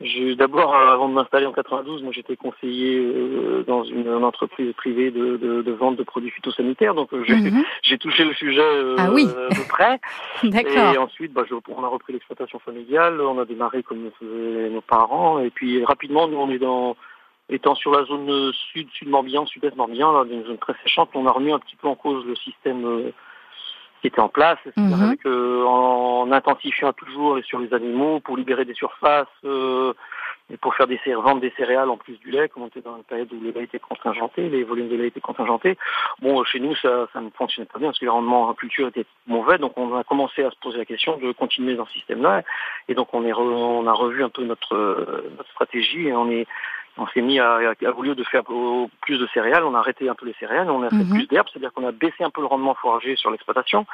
D'abord, 0.00 0.76
avant 0.76 1.08
de 1.08 1.14
m'installer 1.14 1.46
en 1.46 1.52
92, 1.52 2.04
moi 2.04 2.12
j'étais 2.12 2.36
conseiller 2.36 2.98
euh, 2.98 3.64
dans 3.66 3.82
une, 3.82 4.08
entreprise 4.22 4.72
privée 4.74 5.10
de, 5.10 5.36
de, 5.36 5.62
de, 5.62 5.72
vente 5.72 5.96
de 5.96 6.04
produits 6.04 6.30
phytosanitaires, 6.30 6.94
donc 6.94 7.12
euh, 7.12 7.24
mhm. 7.28 7.64
j'ai 7.82 7.98
touché 7.98 8.24
le 8.24 8.32
sujet 8.34 8.60
euh, 8.60 8.94
ah 8.96 9.10
oui. 9.12 9.26
de 9.26 9.68
près. 9.68 9.98
et 10.44 10.98
ensuite, 10.98 11.32
bah, 11.32 11.42
je, 11.50 11.54
on 11.68 11.82
a 11.82 11.88
repris 11.88 12.12
l'exploitation 12.12 12.60
familiale, 12.60 13.20
on 13.20 13.40
a 13.40 13.44
démarré 13.44 13.82
comme 13.82 14.08
faisaient 14.20 14.70
nos 14.70 14.82
parents, 14.82 15.40
et 15.40 15.50
puis 15.50 15.84
rapidement, 15.84 16.28
nous 16.28 16.38
on 16.38 16.50
est 16.50 16.60
dans 16.60 16.96
étant 17.50 17.74
sur 17.74 17.90
la 17.90 18.04
zone 18.04 18.52
sud, 18.72 18.88
sud 18.92 19.08
Morbihan, 19.08 19.46
sud-est 19.46 19.74
Morbihan, 19.74 20.12
dans 20.12 20.30
une 20.30 20.44
zone 20.44 20.58
très 20.58 20.74
séchante, 20.84 21.10
on 21.14 21.26
a 21.26 21.32
remis 21.32 21.50
un 21.50 21.58
petit 21.58 21.74
peu 21.74 21.88
en 21.88 21.96
cause 21.96 22.24
le 22.24 22.36
système 22.36 23.10
qui 24.00 24.08
était 24.08 24.20
en 24.20 24.28
place, 24.28 24.58
mhm. 24.76 24.92
avec, 24.92 25.26
en 25.26 26.30
intensifiant 26.32 26.92
toujours 26.92 27.38
sur 27.44 27.58
les 27.58 27.72
animaux 27.74 28.20
pour 28.20 28.36
libérer 28.36 28.64
des 28.64 28.74
surfaces 28.74 29.26
euh, 29.44 29.92
et 30.50 30.56
pour 30.56 30.74
faire 30.74 30.86
des 30.86 30.98
vendre 31.06 31.40
des 31.40 31.52
céréales 31.56 31.90
en 31.90 31.96
plus 31.96 32.18
du 32.20 32.30
lait, 32.30 32.48
comme 32.48 32.62
on 32.62 32.68
était 32.68 32.80
dans 32.80 32.96
une 32.96 33.04
période 33.04 33.30
où 33.32 33.40
le 33.40 33.50
lait 33.50 33.64
était 33.64 33.78
contingenté, 33.78 34.48
les 34.48 34.64
volumes 34.64 34.88
de 34.88 34.96
lait 34.96 35.08
étaient 35.08 35.20
contingentés. 35.20 35.76
Bon, 36.22 36.42
chez 36.44 36.58
nous, 36.58 36.74
ça, 36.76 37.06
ça 37.12 37.20
ne 37.20 37.28
fonctionnait 37.30 37.68
pas 37.70 37.78
bien 37.78 37.88
parce 37.88 37.98
que 37.98 38.06
le 38.06 38.10
rendement 38.10 38.48
en 38.48 38.54
culture 38.54 38.88
était 38.88 39.04
mauvais, 39.26 39.58
donc 39.58 39.76
on 39.76 39.94
a 39.96 40.04
commencé 40.04 40.42
à 40.44 40.50
se 40.50 40.56
poser 40.56 40.78
la 40.78 40.84
question 40.86 41.18
de 41.18 41.32
continuer 41.32 41.74
dans 41.74 41.86
ce 41.86 41.92
système-là, 41.92 42.42
et 42.88 42.94
donc 42.94 43.08
on, 43.12 43.24
est 43.24 43.32
on 43.32 43.86
a 43.86 43.92
revu 43.92 44.24
un 44.24 44.30
peu 44.30 44.44
notre, 44.44 45.22
notre 45.36 45.50
stratégie 45.50 46.08
et 46.08 46.14
on 46.14 46.30
est 46.30 46.46
on 46.98 47.06
s'est 47.08 47.22
mis 47.22 47.38
à, 47.38 47.56
à, 47.56 47.90
au 47.96 48.02
lieu 48.02 48.14
de 48.14 48.24
faire 48.24 48.42
plus 49.00 49.18
de 49.18 49.26
céréales, 49.32 49.64
on 49.64 49.74
a 49.74 49.78
arrêté 49.78 50.08
un 50.08 50.14
peu 50.14 50.26
les 50.26 50.34
céréales, 50.34 50.70
on 50.70 50.82
a 50.82 50.90
fait 50.90 50.96
mhm. 50.96 51.10
plus 51.10 51.26
d'herbes, 51.26 51.46
c'est-à-dire 51.52 51.72
qu'on 51.72 51.86
a 51.86 51.92
baissé 51.92 52.24
un 52.24 52.30
peu 52.30 52.40
le 52.40 52.46
rendement 52.46 52.74
fourragé 52.74 53.16
sur 53.16 53.30
l'exploitation, 53.30 53.86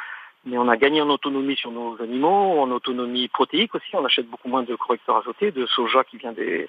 mais 0.46 0.58
on 0.58 0.68
a 0.68 0.76
gagné 0.76 1.00
en 1.00 1.08
autonomie 1.08 1.56
sur 1.56 1.70
nos 1.70 1.96
animaux, 2.02 2.60
en 2.60 2.70
autonomie 2.70 3.28
protéique 3.28 3.74
aussi. 3.74 3.94
On 3.94 4.04
achète 4.04 4.28
beaucoup 4.28 4.48
moins 4.48 4.62
de 4.62 4.74
correcteurs 4.74 5.16
azotés, 5.16 5.50
de 5.50 5.66
soja 5.66 6.04
qui 6.04 6.18
vient 6.18 6.32
des 6.32 6.68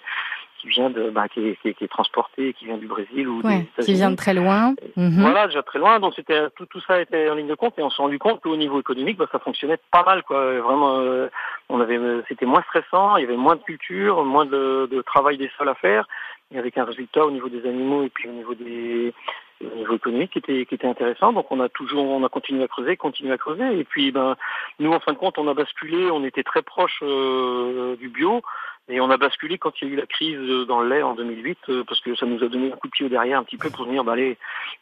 qui 0.60 0.70
vient 0.70 0.90
de 0.90 1.10
bah, 1.10 1.28
qui, 1.28 1.42
est, 1.42 1.58
qui, 1.62 1.84
est, 1.84 1.88
transporté, 1.88 2.54
qui 2.54 2.66
vient 2.66 2.78
du 2.78 2.88
Brésil 2.88 3.28
ou 3.28 3.42
des 3.44 3.68
qui 3.84 3.94
vient 3.94 4.12
de 4.12 4.16
très 4.16 4.34
loin. 4.34 4.74
Mhm. 4.96 5.22
Voilà, 5.22 5.48
déjà 5.48 5.62
très 5.64 5.80
loin. 5.80 6.00
Donc 6.00 6.14
c'était 6.16 6.50
tout, 6.56 6.66
tout 6.66 6.82
ça 6.88 7.02
était 7.02 7.30
en 7.30 7.36
ligne 7.36 7.48
de 7.48 7.56
compte 7.56 7.78
et 7.78 7.84
on 7.84 7.90
s'est 7.90 8.02
rendu 8.02 8.18
compte 8.18 8.42
qu'au 8.42 8.56
niveau 8.56 8.80
économique, 8.80 9.18
bah, 9.18 9.28
ça 9.32 9.40
fonctionnait 9.40 9.80
pas 9.92 10.04
mal 10.04 10.24
quoi. 10.24 10.60
Vraiment, 10.60 11.00
euh, 11.00 11.28
on 11.70 11.82
avait, 11.82 12.00
c'était 12.30 12.46
moins 12.46 12.64
stressant, 12.64 13.18
il 13.18 13.22
y 13.22 13.26
avait 13.26 13.38
moins 13.38 13.56
de 13.56 13.64
culture, 13.64 14.24
moins 14.24 14.46
de, 14.46 14.88
de 14.90 15.02
travail 15.02 15.38
des 15.38 15.52
sols 15.58 15.70
à 15.70 15.76
faire, 15.76 16.08
et 16.54 16.58
avec 16.58 16.78
un 16.78 16.86
résultat 16.86 17.26
au 17.26 17.32
niveau 17.32 17.50
des 17.50 17.68
animaux 17.68 18.04
et 18.04 18.10
puis 18.10 18.30
au 18.30 18.34
niveau 18.34 18.56
des 18.56 19.14
au 19.62 19.76
niveau 19.76 19.96
économique 19.96 20.32
qui 20.32 20.40
était 20.40 20.66
qui 20.66 20.76
était 20.76 20.88
intéressant. 20.88 21.34
Donc 21.34 21.52
on 21.52 21.60
a 21.60 21.70
toujours 21.70 22.06
on 22.06 22.24
a 22.24 22.30
continué 22.30 22.64
à 22.64 22.68
creuser, 22.68 22.98
continué 22.98 23.32
à 23.34 23.38
creuser. 23.38 23.80
Et 23.80 23.84
puis 23.84 24.12
ben 24.12 24.36
nous 24.80 24.92
en 24.92 25.00
fin 25.00 25.14
de 25.14 25.18
compte 25.18 25.38
on 25.38 25.48
a 25.48 25.54
basculé, 25.54 26.10
on 26.12 26.24
était 26.24 26.44
très 26.44 26.62
proche 26.62 27.00
euh, 27.04 27.96
du 27.98 28.10
bio. 28.10 28.42
Et 28.88 29.02
on 29.02 29.10
a 29.10 29.18
basculé 29.18 29.58
quand 29.58 29.72
il 29.82 29.88
y 29.88 29.92
a 29.92 29.94
eu 29.96 29.98
la 29.98 30.06
crise 30.06 30.68
dans 30.68 30.82
le 30.82 30.90
lait 30.90 31.02
en 31.02 31.16
2008, 31.16 31.58
euh, 31.70 31.84
parce 31.88 32.00
que 32.02 32.16
ça 32.16 32.28
nous 32.28 32.44
a 32.44 32.48
donné 32.48 32.72
un 32.72 32.76
coup 32.76 32.88
de 32.88 32.92
pied 32.92 33.08
au 33.08 33.10
derrière 33.10 33.40
un 33.40 33.44
petit 33.44 33.58
peu 33.58 33.72
pour 33.72 33.88
dire, 33.88 34.04
bah 34.04 34.12
allez, 34.12 34.38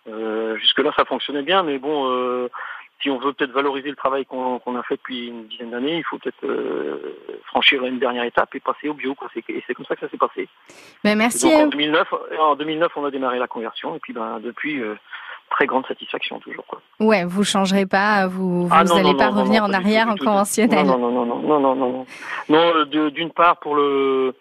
euh, 0.10 0.58
jusque-là 0.58 0.92
ça 0.98 1.06
fonctionnait 1.06 1.42
bien, 1.42 1.64
mais 1.64 1.78
bon, 1.80 2.50
si 3.04 3.10
on 3.10 3.20
veut 3.20 3.34
peut-être 3.34 3.52
valoriser 3.52 3.90
le 3.90 3.96
travail 3.96 4.26
qu'on 4.26 4.76
a 4.76 4.84
fait 4.84 4.96
depuis 4.96 5.28
une 5.28 5.48
dizaine 5.48 5.72
d'années, 5.72 5.98
il 5.98 6.04
faut 6.04 6.18
peut-être 6.18 6.46
euh, 6.46 7.16
franchir 7.48 7.84
une 7.86 8.00
dernière 8.00 8.24
étape 8.24 8.56
et 8.56 8.62
passer 8.62 8.88
au 8.88 8.94
bio. 8.94 9.14
Quoi. 9.14 9.28
Et 9.36 9.64
c'est 9.68 9.74
comme 9.74 9.86
ça 9.86 9.96
que 9.96 10.02
ça 10.02 10.10
s'est 10.10 10.18
passé. 10.18 10.48
Ben 11.04 11.18
merci. 11.18 11.52
Donc, 11.52 11.66
en, 11.66 11.68
2009, 11.68 12.14
en 12.40 12.56
2009, 12.56 12.92
on 12.96 13.06
a 13.06 13.12
démarré 13.12 13.40
la 13.40 13.48
conversion 13.48 13.96
et 13.96 14.00
puis 14.00 14.14
ben, 14.14 14.40
depuis, 14.40 14.82
euh, 14.82 14.96
très 15.50 15.66
grande 15.66 15.86
satisfaction 15.86 16.40
toujours. 16.40 16.66
Quoi. 16.66 16.82
Ouais, 17.00 17.26
vous 17.26 17.44
changerez 17.44 17.86
pas, 17.86 18.28
vous 18.28 18.68
vous 18.68 18.96
n'allez 18.96 19.12
ah, 19.14 19.18
pas 19.18 19.30
revenir 19.30 19.64
en 19.64 19.74
arrière 19.74 20.08
en 20.08 20.16
conventionnel. 20.16 20.86
Non, 20.86 20.98
non, 20.98 21.12
non, 21.12 21.26
non, 21.26 21.42
non, 21.42 21.60
non, 21.60 21.76
non. 21.76 22.06
Non, 22.50 22.74
euh, 22.76 23.12
d'une 23.12 23.32
part 23.32 23.58
pour 23.58 23.76
le 23.76 24.34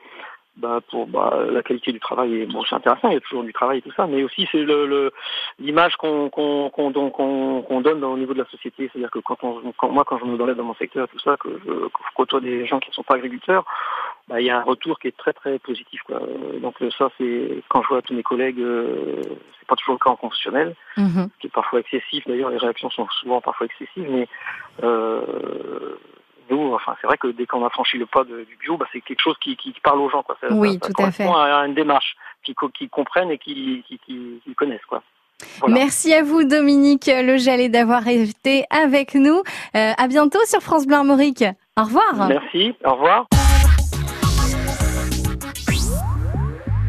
bah, 0.57 0.81
pour 0.91 1.07
bah, 1.07 1.47
la 1.51 1.63
qualité 1.63 1.93
du 1.93 2.01
travail. 2.01 2.45
bon, 2.47 2.63
c'est 2.69 2.75
intéressant, 2.75 3.09
il 3.09 3.15
y 3.15 3.17
a 3.17 3.21
toujours 3.21 3.43
du 3.43 3.55
travail 3.55 3.79
et 3.79 3.83
tout 3.83 3.93
ça, 3.93 4.07
mais 4.07 4.23
aussi 4.23 4.47
c'est 4.53 4.63
le 4.63 5.11
l'image 5.59 5.97
qu'on 5.97 6.29
qu'on 6.29 6.71
qu'on 6.71 7.81
donne 7.81 8.05
au 8.05 8.19
niveau 8.19 8.35
de 8.35 8.39
la 8.39 8.51
société. 8.51 8.91
C'est-à-dire 8.93 9.11
que 9.11 9.21
quand 9.21 9.43
on 9.43 9.73
quand, 9.77 9.89
moi 9.89 10.05
quand 10.05 10.19
je 10.19 10.27
me 10.27 10.37
donne 10.37 10.53
dans 10.55 10.65
mon 10.65 10.75
secteur 10.75 11.09
tout 11.09 11.19
ça, 11.21 11.37
que 11.39 11.49
je, 11.65 11.89
côtoie 12.15 12.41
des 12.41 12.67
gens 12.67 12.81
qui 12.81 12.91
ne 12.91 12.95
sont 12.95 13.03
pas 13.03 13.15
agriculteurs, 13.15 13.65
bah, 14.29 14.41
il 14.41 14.47
y 14.47 14.51
a 14.51 14.59
un 14.59 14.63
retour 14.63 14.99
qui 14.99 15.09
est 15.09 15.17
très 15.17 15.33
très 15.33 15.59
positif. 15.59 16.03
Quoi. 16.03 16.21
Donc 16.61 16.77
ça 16.99 17.09
c'est 17.17 17.63
quand 17.69 17.83
je 17.83 17.89
vois 17.89 18.03
tous 18.03 18.15
mes 18.15 18.23
collègues, 18.23 18.61
euh, 18.61 19.23
c'est 19.59 19.67
pas 19.67 19.77
toujours 19.77 19.95
le 19.95 20.05
cas 20.05 20.11
en 20.11 20.17
conventionnel, 20.17 20.75
mm-hmm. 20.99 21.29
qui 21.41 21.47
est 21.47 21.51
parfois 21.51 21.81
excessif. 21.81 22.27
D'ailleurs 22.27 22.51
les 22.51 22.59
réactions 22.59 22.91
sont 22.91 23.09
souvent 23.21 23.41
parfois 23.41 23.67
excessives, 23.67 24.11
mais 24.11 24.29
euh, 24.83 25.97
nous, 26.51 26.75
enfin, 26.75 26.95
c'est 27.01 27.07
vrai 27.07 27.19
que 27.19 27.29
dès 27.29 27.47
qu'on 27.47 27.65
a 27.65 27.71
franchi 27.71 27.99
le 27.99 28.07
pas 28.07 28.25
du 28.25 28.57
bio, 28.61 28.77
bah, 28.77 28.87
c'est 28.93 29.01
quelque 29.01 29.21
chose 29.21 29.37
qui, 29.41 29.57
parle 29.83 30.01
aux 30.01 30.11
gens. 30.11 30.23
Quoi. 30.23 30.37
oui, 30.51 30.79
tout 30.79 31.03
à 31.03 31.11
fait. 31.11 31.25
À 31.25 31.67
une 31.67 31.75
démarche 31.75 32.17
qui, 32.43 32.55
qui 32.75 32.89
comprennent 32.89 33.31
et 33.31 33.39
qui, 33.39 33.85
qui, 33.87 34.55
connaissent. 34.55 34.85
Quoi. 34.89 35.03
Merci 35.69 36.15
à 36.15 36.23
vous, 36.23 36.45
Dominique 36.45 37.07
Lejalet, 37.07 37.69
d'avoir 37.69 38.07
été 38.07 38.65
avec 38.71 39.15
nous. 39.15 39.43
Euh, 39.77 39.93
à 39.97 40.09
bientôt 40.09 40.45
sur 40.45 40.61
France 40.61 40.87
Bleu 40.87 40.97
Armorique. 40.97 41.45
Au 41.79 41.85
revoir. 41.85 42.29
Merci. 42.29 42.75
Au 42.85 42.93
revoir. 42.93 43.27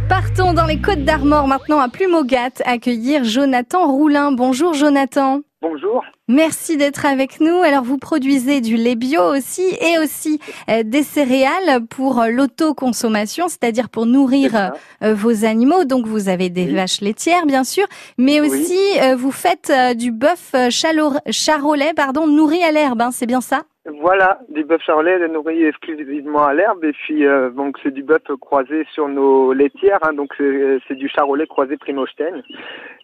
Partons 0.09 0.53
dans 0.53 0.65
les 0.65 0.79
Côtes 0.79 1.03
d'Armor 1.03 1.47
maintenant 1.47 1.79
à 1.79 1.89
Plumogat 1.89 2.61
accueillir 2.65 3.23
Jonathan 3.23 3.87
Roulin. 3.87 4.31
Bonjour 4.31 4.73
Jonathan. 4.73 5.41
Bonjour. 5.63 6.03
Merci 6.27 6.75
d'être 6.75 7.05
avec 7.05 7.39
nous. 7.39 7.55
Alors 7.61 7.85
vous 7.85 7.97
produisez 7.97 8.59
du 8.59 8.75
lait 8.75 8.95
bio 8.95 9.21
aussi 9.21 9.63
et 9.79 9.97
aussi 9.97 10.41
euh, 10.69 10.83
des 10.83 11.03
céréales 11.03 11.85
pour 11.89 12.21
l'autoconsommation, 12.29 13.47
c'est-à-dire 13.47 13.87
pour 13.87 14.05
nourrir 14.05 14.73
euh, 15.01 15.13
vos 15.13 15.45
animaux. 15.45 15.85
Donc 15.85 16.05
vous 16.05 16.27
avez 16.27 16.49
des 16.49 16.65
vaches 16.65 16.99
laitières 16.99 17.45
bien 17.45 17.63
sûr, 17.63 17.85
mais 18.17 18.41
aussi 18.41 18.77
euh, 19.01 19.15
vous 19.15 19.31
faites 19.31 19.71
du 19.95 20.11
bœuf 20.11 20.53
charolais 20.69 21.93
pardon, 21.95 22.27
nourri 22.27 22.61
à 22.61 22.73
l'herbe, 22.73 23.01
hein, 23.01 23.11
c'est 23.13 23.25
bien 23.25 23.39
ça? 23.39 23.63
Voilà, 23.85 24.39
du 24.49 24.63
bœuf 24.63 24.81
charolais 24.81 25.27
nourri 25.27 25.65
exclusivement 25.65 26.45
à 26.45 26.53
l'herbe 26.53 26.83
et 26.85 26.93
puis 26.93 27.25
donc 27.55 27.77
c'est 27.83 27.93
du 27.93 28.03
bœuf 28.03 28.21
croisé 28.39 28.85
sur 28.93 29.09
nos 29.09 29.51
laitières, 29.53 29.99
hein, 30.03 30.13
donc 30.13 30.33
c'est 30.37 30.95
du 30.95 31.09
charolais 31.09 31.47
croisé 31.47 31.75
Primosten 31.77 32.43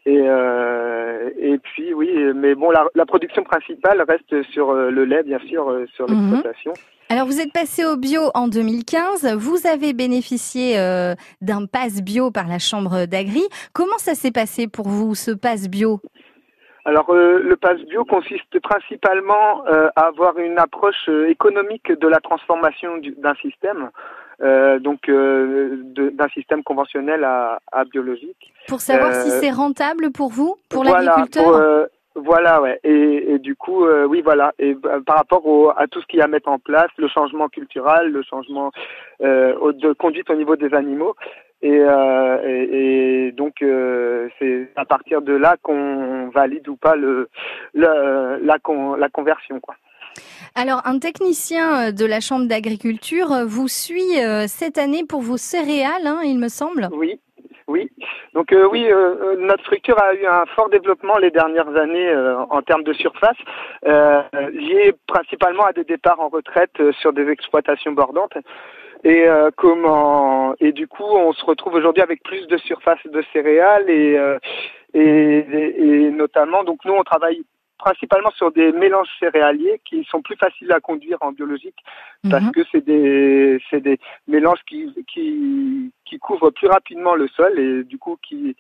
et 0.06 0.24
et 1.38 1.58
puis 1.58 1.94
oui, 1.94 2.10
mais 2.36 2.56
bon 2.56 2.72
la, 2.72 2.88
la 2.96 3.06
production 3.06 3.44
principale 3.44 4.04
reste 4.08 4.44
sur 4.52 4.70
euh, 4.70 4.90
le 4.90 5.06
lait, 5.06 5.24
bien 5.24 5.40
sûr, 5.40 5.70
euh, 5.70 5.86
sur 5.96 6.10
mhm. 6.10 6.32
l'exploitation. 6.32 6.74
Alors 7.10 7.26
vous 7.26 7.40
êtes 7.40 7.52
passé 7.52 7.86
au 7.86 7.98
bio 7.98 8.30
en 8.36 8.48
2015, 8.48 9.34
vous 9.36 9.66
avez 9.66 9.94
bénéficié 9.94 10.78
euh, 10.78 11.16
d'un 11.42 11.66
pass 11.66 12.04
bio 12.04 12.30
par 12.30 12.48
la 12.48 12.60
Chambre 12.60 13.06
d'Agri. 13.06 13.42
Comment 13.74 13.98
ça 13.98 14.14
s'est 14.14 14.32
passé 14.32 14.68
pour 14.68 14.88
vous, 14.88 15.16
ce 15.16 15.32
pass 15.32 15.70
bio? 15.70 16.02
Alors 16.86 17.10
euh, 17.10 17.40
le 17.40 17.56
pass 17.56 17.80
bio 17.82 18.06
consiste 18.06 18.60
principalement 18.60 19.66
euh, 19.68 19.90
à 19.96 20.08
avoir 20.08 20.38
une 20.38 20.58
approche 20.58 21.10
économique 21.28 21.92
de 21.92 22.08
la 22.08 22.20
transformation 22.20 23.02
d'un 23.18 23.36
système, 23.36 23.90
donc 24.80 25.10
d'un 25.10 26.30
système 26.30 26.64
conventionnel 26.64 27.26
à, 27.26 27.60
biologique. 27.92 28.54
Pour 28.68 28.80
savoir 28.80 29.14
si 29.14 29.30
c'est 29.32 29.52
rentable 29.52 30.12
pour 30.12 30.30
vous, 30.30 30.56
pour 30.70 30.86
l'agriculteur 30.86 31.90
voilà, 32.16 32.62
ouais. 32.62 32.80
Et, 32.84 33.34
et 33.34 33.40
du 33.40 33.56
coup, 33.56 33.86
euh, 33.86 34.06
oui, 34.06 34.22
voilà. 34.22 34.54
Et 34.60 34.74
bah, 34.74 34.98
par 35.06 35.18
rapport 35.18 35.46
au, 35.46 35.70
à 35.70 35.88
tout 35.88 36.02
ce 36.02 36.08
qu'il 36.08 36.20
y 36.20 36.22
a 36.22 36.26
à 36.26 36.28
mettre 36.28 36.50
en 36.50 36.60
place, 36.60 36.90
le 36.98 37.08
changement 37.08 37.50
culturel, 37.50 38.12
le 38.12 38.24
changement 38.24 38.72
euh, 39.22 39.74
de 39.74 39.94
conduite 39.94 40.30
au 40.30 40.36
niveau 40.36 40.56
des 40.56 40.74
animaux. 40.74 41.16
Et, 41.62 41.72
euh, 41.72 42.38
et, 42.44 43.32
donc, 43.34 43.62
euh, 43.62 44.30
c'est 44.40 44.70
à 44.76 44.86
partir 44.86 45.22
de 45.22 45.34
là 45.34 45.58
qu'on 45.62 46.30
valide 46.30 46.68
ou 46.68 46.76
pas 46.76 46.96
le, 46.96 47.30
le 47.74 48.40
la, 48.44 48.60
con, 48.60 48.96
la 48.96 49.10
conversion, 49.10 49.60
quoi. 49.60 49.76
Alors, 50.56 50.82
un 50.86 51.00
technicien 51.00 51.92
de 51.92 52.06
la 52.06 52.20
Chambre 52.22 52.48
d'agriculture 52.48 53.46
vous 53.46 53.68
suit 53.68 54.18
cette 54.48 54.78
année 54.78 55.04
pour 55.08 55.22
vos 55.22 55.38
céréales, 55.38 56.08
hein, 56.08 56.22
il 56.24 56.40
me 56.40 56.48
semble. 56.48 56.90
Oui, 56.92 57.20
oui, 57.70 57.88
donc 58.34 58.52
euh, 58.52 58.68
oui, 58.68 58.84
euh, 58.92 59.14
euh, 59.22 59.36
notre 59.38 59.62
structure 59.62 60.02
a 60.02 60.16
eu 60.16 60.26
un 60.26 60.44
fort 60.56 60.70
développement 60.70 61.20
les 61.20 61.30
dernières 61.30 61.76
années 61.78 62.12
en 62.50 62.64
termes 62.64 62.84
de 62.84 62.94
surface, 62.94 63.38
lié 63.84 64.94
principalement 65.06 65.66
à 65.66 65.74
des 65.74 65.84
départs 65.84 66.20
en 66.20 66.30
retraite 66.30 66.82
sur 67.00 67.14
des 67.14 67.30
exploitations 67.30 67.92
bordantes. 67.92 68.34
Et 69.04 69.26
comment 69.56 70.56
et 70.60 70.72
du 70.74 70.88
coup, 70.88 71.04
on 71.04 71.32
se 71.34 71.46
retrouve 71.46 71.76
aujourd'hui 71.76 72.04
avec 72.04 72.22
plus 72.24 72.48
de 72.48 72.58
surface 72.58 73.00
de 73.06 73.24
céréales 73.32 73.90
et, 73.90 74.20
et, 74.94 75.00
et 75.00 76.12
notamment, 76.12 76.64
donc 76.64 76.84
nous, 76.84 76.94
on 76.94 77.04
travaille 77.04 77.44
principalement 77.80 78.30
sur 78.32 78.52
des 78.52 78.72
mélanges 78.74 79.08
céréaliers 79.20 79.82
qui 79.86 80.04
sont 80.04 80.22
plus 80.22 80.36
faciles 80.36 80.72
à 80.72 80.80
conduire 80.80 81.18
en 81.22 81.32
biologique 81.32 81.78
parce 82.30 82.44
mhm. 82.44 82.52
que 82.52 82.62
c'est 82.72 82.86
des 82.86 83.60
c'est 83.70 83.80
des 83.80 83.98
mélanges 84.28 84.62
qui 84.68 84.94
qui 85.08 85.92
qui 86.06 86.20
couvrent 86.20 86.52
plus 86.52 86.68
rapidement 86.68 87.16
le 87.16 87.28
sol 87.30 87.58
et 87.58 87.84
du 87.86 87.98
coup 87.98 88.18
qui 88.22 88.56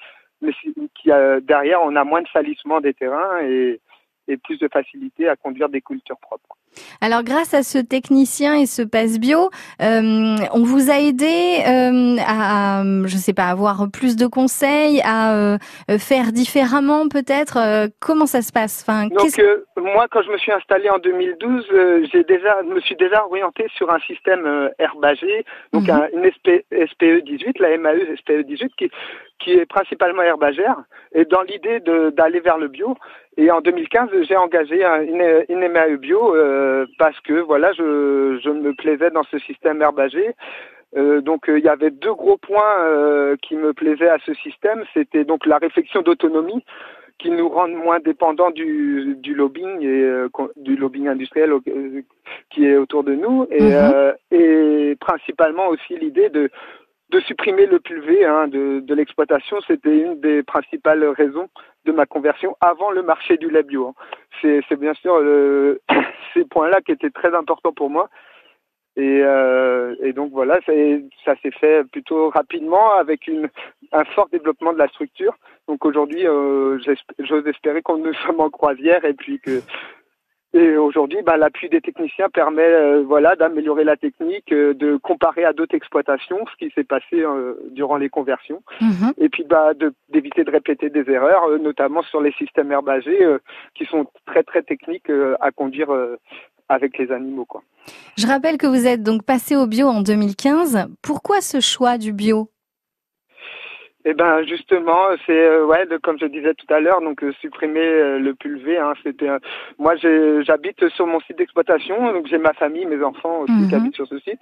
qui 0.95 1.09
derrière 1.43 1.81
on 1.83 1.95
a 1.97 2.03
moins 2.05 2.21
de 2.21 2.27
salissement 2.29 2.79
des 2.79 2.93
terrains 2.93 3.41
et 3.41 3.81
et 4.29 4.37
plus 4.37 4.57
de 4.59 4.67
facilité 4.71 5.27
à 5.27 5.35
conduire 5.35 5.69
des 5.69 5.81
cultures 5.81 6.19
propres. 6.19 6.55
Alors 7.01 7.23
grâce 7.23 7.53
à 7.53 7.63
ce 7.63 7.77
technicien 7.77 8.55
et 8.55 8.65
ce 8.65 8.81
passe 8.81 9.19
bio, 9.19 9.49
euh, 9.81 10.35
on 10.53 10.63
vous 10.63 10.91
a 10.91 10.99
aidé 10.99 11.63
euh, 11.67 12.17
à, 12.25 12.83
je 13.05 13.17
sais 13.17 13.33
pas, 13.33 13.45
avoir 13.45 13.89
plus 13.91 14.15
de 14.15 14.27
conseils, 14.27 15.01
à 15.03 15.33
euh, 15.33 15.57
faire 15.97 16.31
différemment 16.31 17.07
peut-être. 17.07 17.89
Comment 17.99 18.25
ça 18.25 18.41
se 18.41 18.51
passe? 18.51 18.85
Enfin, 18.87 19.07
Donc 19.07 19.41
moi, 19.77 20.07
quand 20.11 20.21
je 20.21 20.29
me 20.29 20.37
suis 20.37 20.51
installé 20.51 20.89
en 20.89 20.99
2012, 20.99 21.67
j'ai 22.11 22.23
déjà, 22.23 22.61
me 22.63 22.79
suis 22.81 22.95
déjà 22.95 23.25
orienté 23.25 23.67
sur 23.75 23.91
un 23.91 23.99
système 23.99 24.69
herbagé, 24.77 25.45
donc 25.73 25.87
mhm. 25.87 26.09
une 26.13 26.31
SPE 26.31 27.23
18, 27.25 27.59
la 27.59 27.77
MAE 27.77 28.15
SPE 28.17 28.45
18, 28.45 28.73
qui 28.77 28.91
qui 29.39 29.53
est 29.53 29.65
principalement 29.65 30.21
herbagère, 30.21 30.83
et 31.13 31.25
dans 31.25 31.41
l'idée 31.41 31.79
d'aller 31.79 32.39
vers 32.39 32.57
le 32.57 32.67
bio. 32.67 32.95
Et 33.37 33.51
en 33.51 33.61
2015, 33.61 34.09
j'ai 34.27 34.35
engagé 34.35 34.83
une, 34.83 35.45
une 35.47 35.67
MAE 35.69 35.95
bio 35.97 36.35
euh, 36.35 36.85
parce 36.97 37.19
que 37.21 37.33
voilà, 37.33 37.71
je, 37.73 38.39
je 38.43 38.49
me 38.49 38.73
plaisais 38.73 39.11
dans 39.11 39.23
ce 39.23 39.39
système 39.39 39.81
herbagé. 39.81 40.35
Euh, 40.97 41.21
donc 41.21 41.49
euh, 41.49 41.59
il 41.59 41.65
y 41.65 41.69
avait 41.69 41.91
deux 41.91 42.13
gros 42.13 42.37
points 42.37 42.83
euh, 42.83 43.35
qui 43.41 43.55
me 43.55 43.73
plaisaient 43.73 44.09
à 44.09 44.17
ce 44.25 44.33
système. 44.33 44.83
C'était 44.93 45.23
donc 45.23 45.45
la 45.45 45.57
réflexion 45.57 46.01
d'autonomie 46.01 46.63
qui 47.19 47.29
nous 47.31 47.49
rend 47.49 47.67
moins 47.67 47.99
dépendants 47.99 48.49
du, 48.49 49.15
du 49.17 49.35
lobbying 49.35 49.81
et 49.81 50.03
euh, 50.03 50.29
du 50.55 50.75
lobbying 50.77 51.09
industriel 51.09 51.51
qui 52.49 52.65
est 52.65 52.77
autour 52.77 53.03
de 53.03 53.13
nous 53.13 53.45
et, 53.51 53.61
mhm. 53.61 54.13
et 54.31 54.95
principalement 54.99 55.67
aussi 55.67 55.97
l'idée 55.97 56.29
de 56.29 56.49
de 57.09 57.19
supprimer 57.21 57.65
le 57.65 57.79
pulvé 57.79 58.25
hein, 58.25 58.47
de, 58.47 58.81
de 58.81 58.93
l'exploitation, 58.93 59.57
c'était 59.67 59.97
une 59.97 60.19
des 60.19 60.43
principales 60.43 61.03
raisons 61.05 61.49
de 61.85 61.91
ma 61.91 62.05
conversion 62.05 62.55
avant 62.61 62.91
le 62.91 63.01
marché 63.01 63.37
du 63.37 63.49
lait 63.49 63.63
bio. 63.63 63.87
Hein. 63.87 64.59
C'est 64.69 64.79
bien 64.79 64.93
sûr 64.93 65.17
ces 66.33 66.45
points-là 66.45 66.81
qui 66.81 66.91
étaient 66.91 67.09
très 67.09 67.33
importants 67.35 67.73
pour 67.73 67.89
moi. 67.89 68.09
Et, 68.95 69.21
euh, 69.23 69.95
et 70.01 70.11
donc 70.11 70.31
voilà, 70.31 70.59
ça 71.23 71.35
s'est 71.41 71.51
fait 71.51 71.83
plutôt 71.89 72.29
rapidement 72.29 72.93
avec 72.95 73.27
une, 73.27 73.49
un 73.93 74.03
fort 74.03 74.27
développement 74.29 74.73
de 74.73 74.77
la 74.77 74.89
structure. 74.89 75.37
Donc 75.67 75.85
aujourd'hui, 75.85 76.27
euh, 76.27 76.79
j'ose 77.19 77.47
espérer 77.47 77.81
qu'on 77.81 77.97
nous 77.97 78.13
sommes 78.25 78.41
en 78.41 78.49
croisière 78.49 79.05
et 79.05 79.13
puis 79.13 79.39
que 79.39 79.61
et 80.53 80.77
aujourd'hui, 80.77 81.19
bah, 81.23 81.37
l'appui 81.37 81.69
des 81.69 81.79
techniciens 81.79 82.27
permet 82.29 82.63
euh, 82.63 83.03
voilà, 83.03 83.35
d'améliorer 83.35 83.83
la 83.83 83.97
technique, 83.97 84.51
euh, 84.51 84.73
de 84.73 84.97
comparer 84.97 85.45
à 85.45 85.53
d'autres 85.53 85.75
exploitations 85.75 86.43
ce 86.51 86.65
qui 86.65 86.73
s'est 86.73 86.83
passé 86.83 87.21
euh, 87.21 87.53
durant 87.71 87.97
les 87.97 88.09
conversions, 88.09 88.63
mhm. 88.81 89.13
et 89.19 89.29
puis 89.29 89.43
bah, 89.43 89.73
d'éviter 90.09 90.43
de, 90.43 90.49
répéter 90.49 90.89
des 90.89 91.07
erreurs, 91.11 91.59
notamment 91.59 92.01
sur 92.01 92.19
les 92.19 92.31
systèmes 92.31 92.71
herbagés 92.71 93.19
qui 93.75 93.85
sont 93.85 94.07
très 94.25 94.43
très 94.43 94.63
techniques 94.63 95.11
à 95.39 95.51
conduire 95.51 95.89
avec 96.67 96.97
les 96.97 97.11
animaux. 97.11 97.45
Quoi. 97.45 97.61
Je 98.17 98.27
rappelle 98.27 98.57
que 98.57 98.67
vous 98.67 98.87
êtes 98.87 99.03
donc 99.03 99.23
passé 99.23 99.55
au 99.55 99.67
bio 99.67 99.87
en 99.87 100.01
2015. 100.01 100.87
Pourquoi 101.01 101.41
ce 101.41 101.59
choix 101.59 101.97
du 101.97 102.13
bio? 102.13 102.49
Eh 104.09 104.13
ben 104.15 104.43
justement, 104.43 105.07
c'est 105.27 105.45
euh, 105.45 105.65
ouais, 105.65 105.85
comme 106.01 106.17
je 106.19 106.25
disais 106.25 106.55
tout 106.55 106.71
à 106.73 106.79
l'heure, 106.79 106.99
donc 106.99 107.23
euh, 107.23 107.31
supprimer 107.41 107.79
euh, 107.79 108.17
le 108.17 108.33
pulvé. 108.33 108.77
Hein, 108.77 108.93
c'était 109.03 109.29
moi, 109.77 109.95
j'habite 109.95 110.87
sur 110.89 111.05
mon 111.05 111.19
site 111.21 111.37
d'exploitation, 111.37 112.11
donc 112.11 112.25
j'ai 112.25 112.39
ma 112.39 112.53
famille, 112.53 112.87
mes 112.87 113.03
enfants 113.03 113.41
aussi 113.41 113.53
qui 113.53 113.75
mhm. 113.75 113.81
habitent 113.81 113.95
sur 113.95 114.07
ce 114.07 114.17
site. 114.19 114.39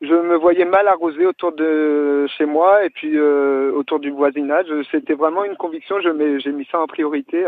Je 0.00 0.14
me 0.14 0.36
voyais 0.36 0.64
mal 0.64 0.86
arrosé 0.86 1.26
autour 1.26 1.52
de 1.52 2.26
chez 2.36 2.46
moi 2.46 2.84
et 2.84 2.90
puis 2.90 3.18
autour 3.20 3.98
du 3.98 4.10
voisinage. 4.10 4.66
C'était 4.92 5.14
vraiment 5.14 5.44
une 5.44 5.56
conviction. 5.56 6.00
Je 6.00 6.38
j'ai 6.38 6.52
mis 6.52 6.68
ça 6.70 6.80
en 6.80 6.86
priorité. 6.86 7.44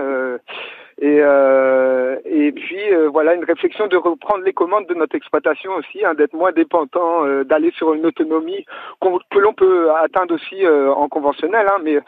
Et, 1.02 1.20
euh, 1.22 2.16
et 2.26 2.52
puis 2.52 2.92
euh, 2.92 3.08
voilà 3.08 3.34
une 3.34 3.44
réflexion 3.44 3.86
de 3.86 3.96
reprendre 3.96 4.44
les 4.44 4.52
commandes 4.52 4.86
de 4.86 4.92
notre 4.92 5.16
exploitation 5.16 5.72
aussi, 5.72 6.04
hein, 6.04 6.12
d'être 6.12 6.34
moins 6.34 6.52
dépendant, 6.52 7.24
euh, 7.24 7.42
d'aller 7.42 7.70
sur 7.70 7.94
une 7.94 8.04
autonomie 8.04 8.66
que 9.00 9.38
l'on 9.38 9.54
peut 9.54 9.90
atteindre 9.92 10.34
aussi 10.34 10.66
euh, 10.66 10.92
en 10.92 11.08
conventionnel. 11.08 11.66
Hein, 11.70 11.78
mais 11.82 11.98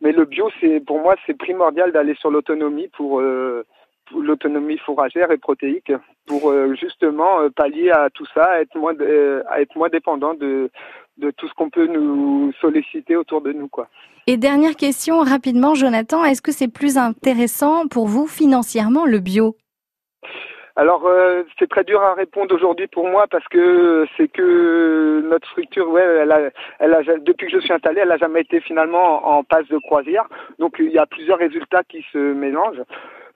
mais 0.00 0.12
le 0.12 0.24
bio, 0.24 0.48
c'est 0.60 0.78
pour 0.86 1.00
moi 1.00 1.16
c'est 1.26 1.36
primordial 1.36 1.90
d'aller 1.90 2.14
sur 2.14 2.30
l'autonomie 2.30 2.86
pour 2.96 3.20
l'autonomie 4.14 4.78
fourragère 4.78 5.30
et 5.30 5.38
protéique 5.38 5.92
pour 6.26 6.52
justement 6.74 7.48
pallier 7.54 7.90
à 7.90 8.08
tout 8.10 8.26
ça, 8.34 8.60
être 8.60 8.76
moins 8.76 8.94
à 9.48 9.60
être 9.60 9.76
moins 9.76 9.88
dépendant 9.88 10.34
de 10.34 10.70
de 11.18 11.30
tout 11.32 11.48
ce 11.48 11.54
qu'on 11.54 11.70
peut 11.70 11.86
nous 11.86 12.52
solliciter 12.60 13.16
autour 13.16 13.40
de 13.40 13.52
nous, 13.52 13.68
quoi. 13.68 13.88
Et 14.26 14.36
dernière 14.36 14.76
question 14.76 15.20
rapidement, 15.20 15.74
Jonathan, 15.74 16.24
est-ce 16.24 16.42
que 16.42 16.52
c'est 16.52 16.68
plus 16.68 16.96
intéressant 16.98 17.88
pour 17.88 18.06
vous 18.06 18.26
financièrement 18.26 19.04
le 19.04 19.20
bio? 19.20 19.56
Alors 20.78 21.08
euh, 21.08 21.42
c'est 21.58 21.68
très 21.68 21.82
dur 21.82 22.00
à 22.00 22.14
répondre 22.14 22.54
aujourd'hui 22.54 22.86
pour 22.86 23.08
moi 23.08 23.26
parce 23.28 23.46
que 23.48 24.06
c'est 24.16 24.28
que 24.28 25.22
notre 25.28 25.48
structure, 25.48 25.90
ouais, 25.90 26.02
elle 26.02 26.30
a, 26.30 26.50
elle 26.78 26.94
a, 26.94 27.02
depuis 27.18 27.48
que 27.48 27.52
je 27.54 27.58
suis 27.58 27.72
installé, 27.72 28.02
elle 28.02 28.12
a 28.12 28.16
jamais 28.16 28.42
été 28.42 28.60
finalement 28.60 29.28
en, 29.28 29.42
passe 29.42 29.66
de 29.66 29.78
croisière. 29.78 30.28
Donc 30.60 30.76
il 30.78 30.92
y 30.92 30.98
a 30.98 31.06
plusieurs 31.06 31.38
résultats 31.38 31.82
qui 31.82 32.06
se 32.12 32.18
mélangent. 32.18 32.84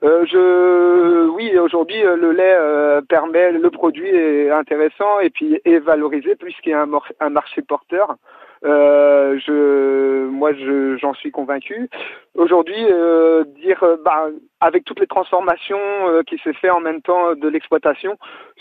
Euh, 0.03 0.25
je, 0.25 1.27
oui, 1.31 1.57
aujourd'hui 1.57 2.01
le 2.01 2.31
lait 2.31 2.55
euh, 2.57 3.01
permet, 3.01 3.51
le 3.51 3.69
produit 3.69 4.07
est 4.07 4.49
intéressant 4.49 5.19
et 5.19 5.29
puis 5.29 5.59
est 5.65 5.79
valorisé 5.79 6.37
puisqu'il 6.37 6.69
y 6.69 6.73
a 6.73 6.83
un, 6.83 6.89
un 7.19 7.29
marché 7.29 7.61
porteur. 7.61 8.15
Euh, 8.65 9.37
je, 9.45 10.27
moi, 10.27 10.51
j'en 10.97 11.13
suis 11.13 11.31
convaincu. 11.31 11.89
Aujourd'hui, 12.35 12.85
euh, 12.89 13.43
dire, 13.61 13.83
euh, 13.83 13.97
bah, 14.03 14.27
avec 14.61 14.85
toutes 14.85 14.99
les 14.99 15.07
transformations 15.07 15.77
euh, 15.79 16.23
qui 16.23 16.37
s'est 16.43 16.53
fait 16.53 16.69
en 16.69 16.79
même 16.79 17.01
temps 17.01 17.35
de 17.35 17.47
l'exploitation, 17.47 18.17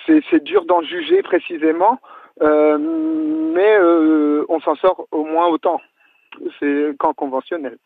c'est 0.07 0.43
dur 0.43 0.65
d'en 0.65 0.83
juger 0.83 1.23
précisément, 1.23 2.01
mais 2.41 3.79
on 4.49 4.61
s'en 4.61 4.75
sort 4.77 5.07
au 5.13 5.25
moins 5.25 5.47
autant 5.47 5.81
c'est 6.59 6.97
qu'en 6.99 7.13
conventionnel. 7.13 7.77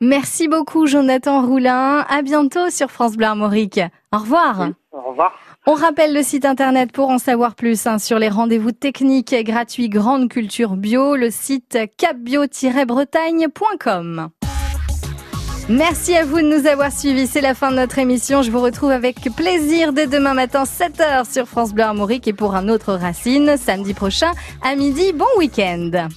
Merci 0.00 0.46
beaucoup 0.46 0.86
Jonathan 0.86 1.44
Roulin. 1.44 2.04
À 2.08 2.22
bientôt 2.22 2.70
sur 2.70 2.88
France 2.88 3.16
Bleu 3.16 3.26
Armorique. 3.26 3.80
Au 4.12 4.18
revoir. 4.18 4.68
au 4.92 5.00
revoir. 5.00 5.32
On 5.66 5.74
rappelle 5.74 6.14
le 6.14 6.22
site 6.22 6.46
internet 6.46 6.90
pour 6.90 7.10
en 7.10 7.18
savoir 7.18 7.54
plus 7.54 7.86
hein, 7.86 7.98
sur 7.98 8.18
les 8.18 8.30
rendez-vous 8.30 8.72
techniques 8.72 9.34
gratuits 9.44 9.90
Grande 9.90 10.30
Culture 10.30 10.76
Bio, 10.76 11.16
le 11.16 11.30
site 11.30 11.76
capbio-bretagne.com. 11.98 14.30
Merci 15.68 16.16
à 16.16 16.24
vous 16.24 16.38
de 16.38 16.48
nous 16.48 16.66
avoir 16.66 16.90
suivis. 16.90 17.26
C'est 17.26 17.42
la 17.42 17.54
fin 17.54 17.70
de 17.70 17.76
notre 17.76 17.98
émission. 17.98 18.40
Je 18.42 18.50
vous 18.50 18.60
retrouve 18.60 18.90
avec 18.90 19.16
plaisir 19.36 19.92
dès 19.92 20.06
demain 20.06 20.32
matin 20.34 20.64
7h 20.64 21.30
sur 21.30 21.46
France 21.46 21.74
Bleu 21.74 21.84
Armorique 21.84 22.26
et 22.26 22.32
pour 22.32 22.56
un 22.56 22.68
autre 22.68 22.94
Racine 22.94 23.56
samedi 23.56 23.94
prochain 23.94 24.32
à 24.62 24.74
midi. 24.74 25.12
Bon 25.12 25.28
week-end. 25.38 26.08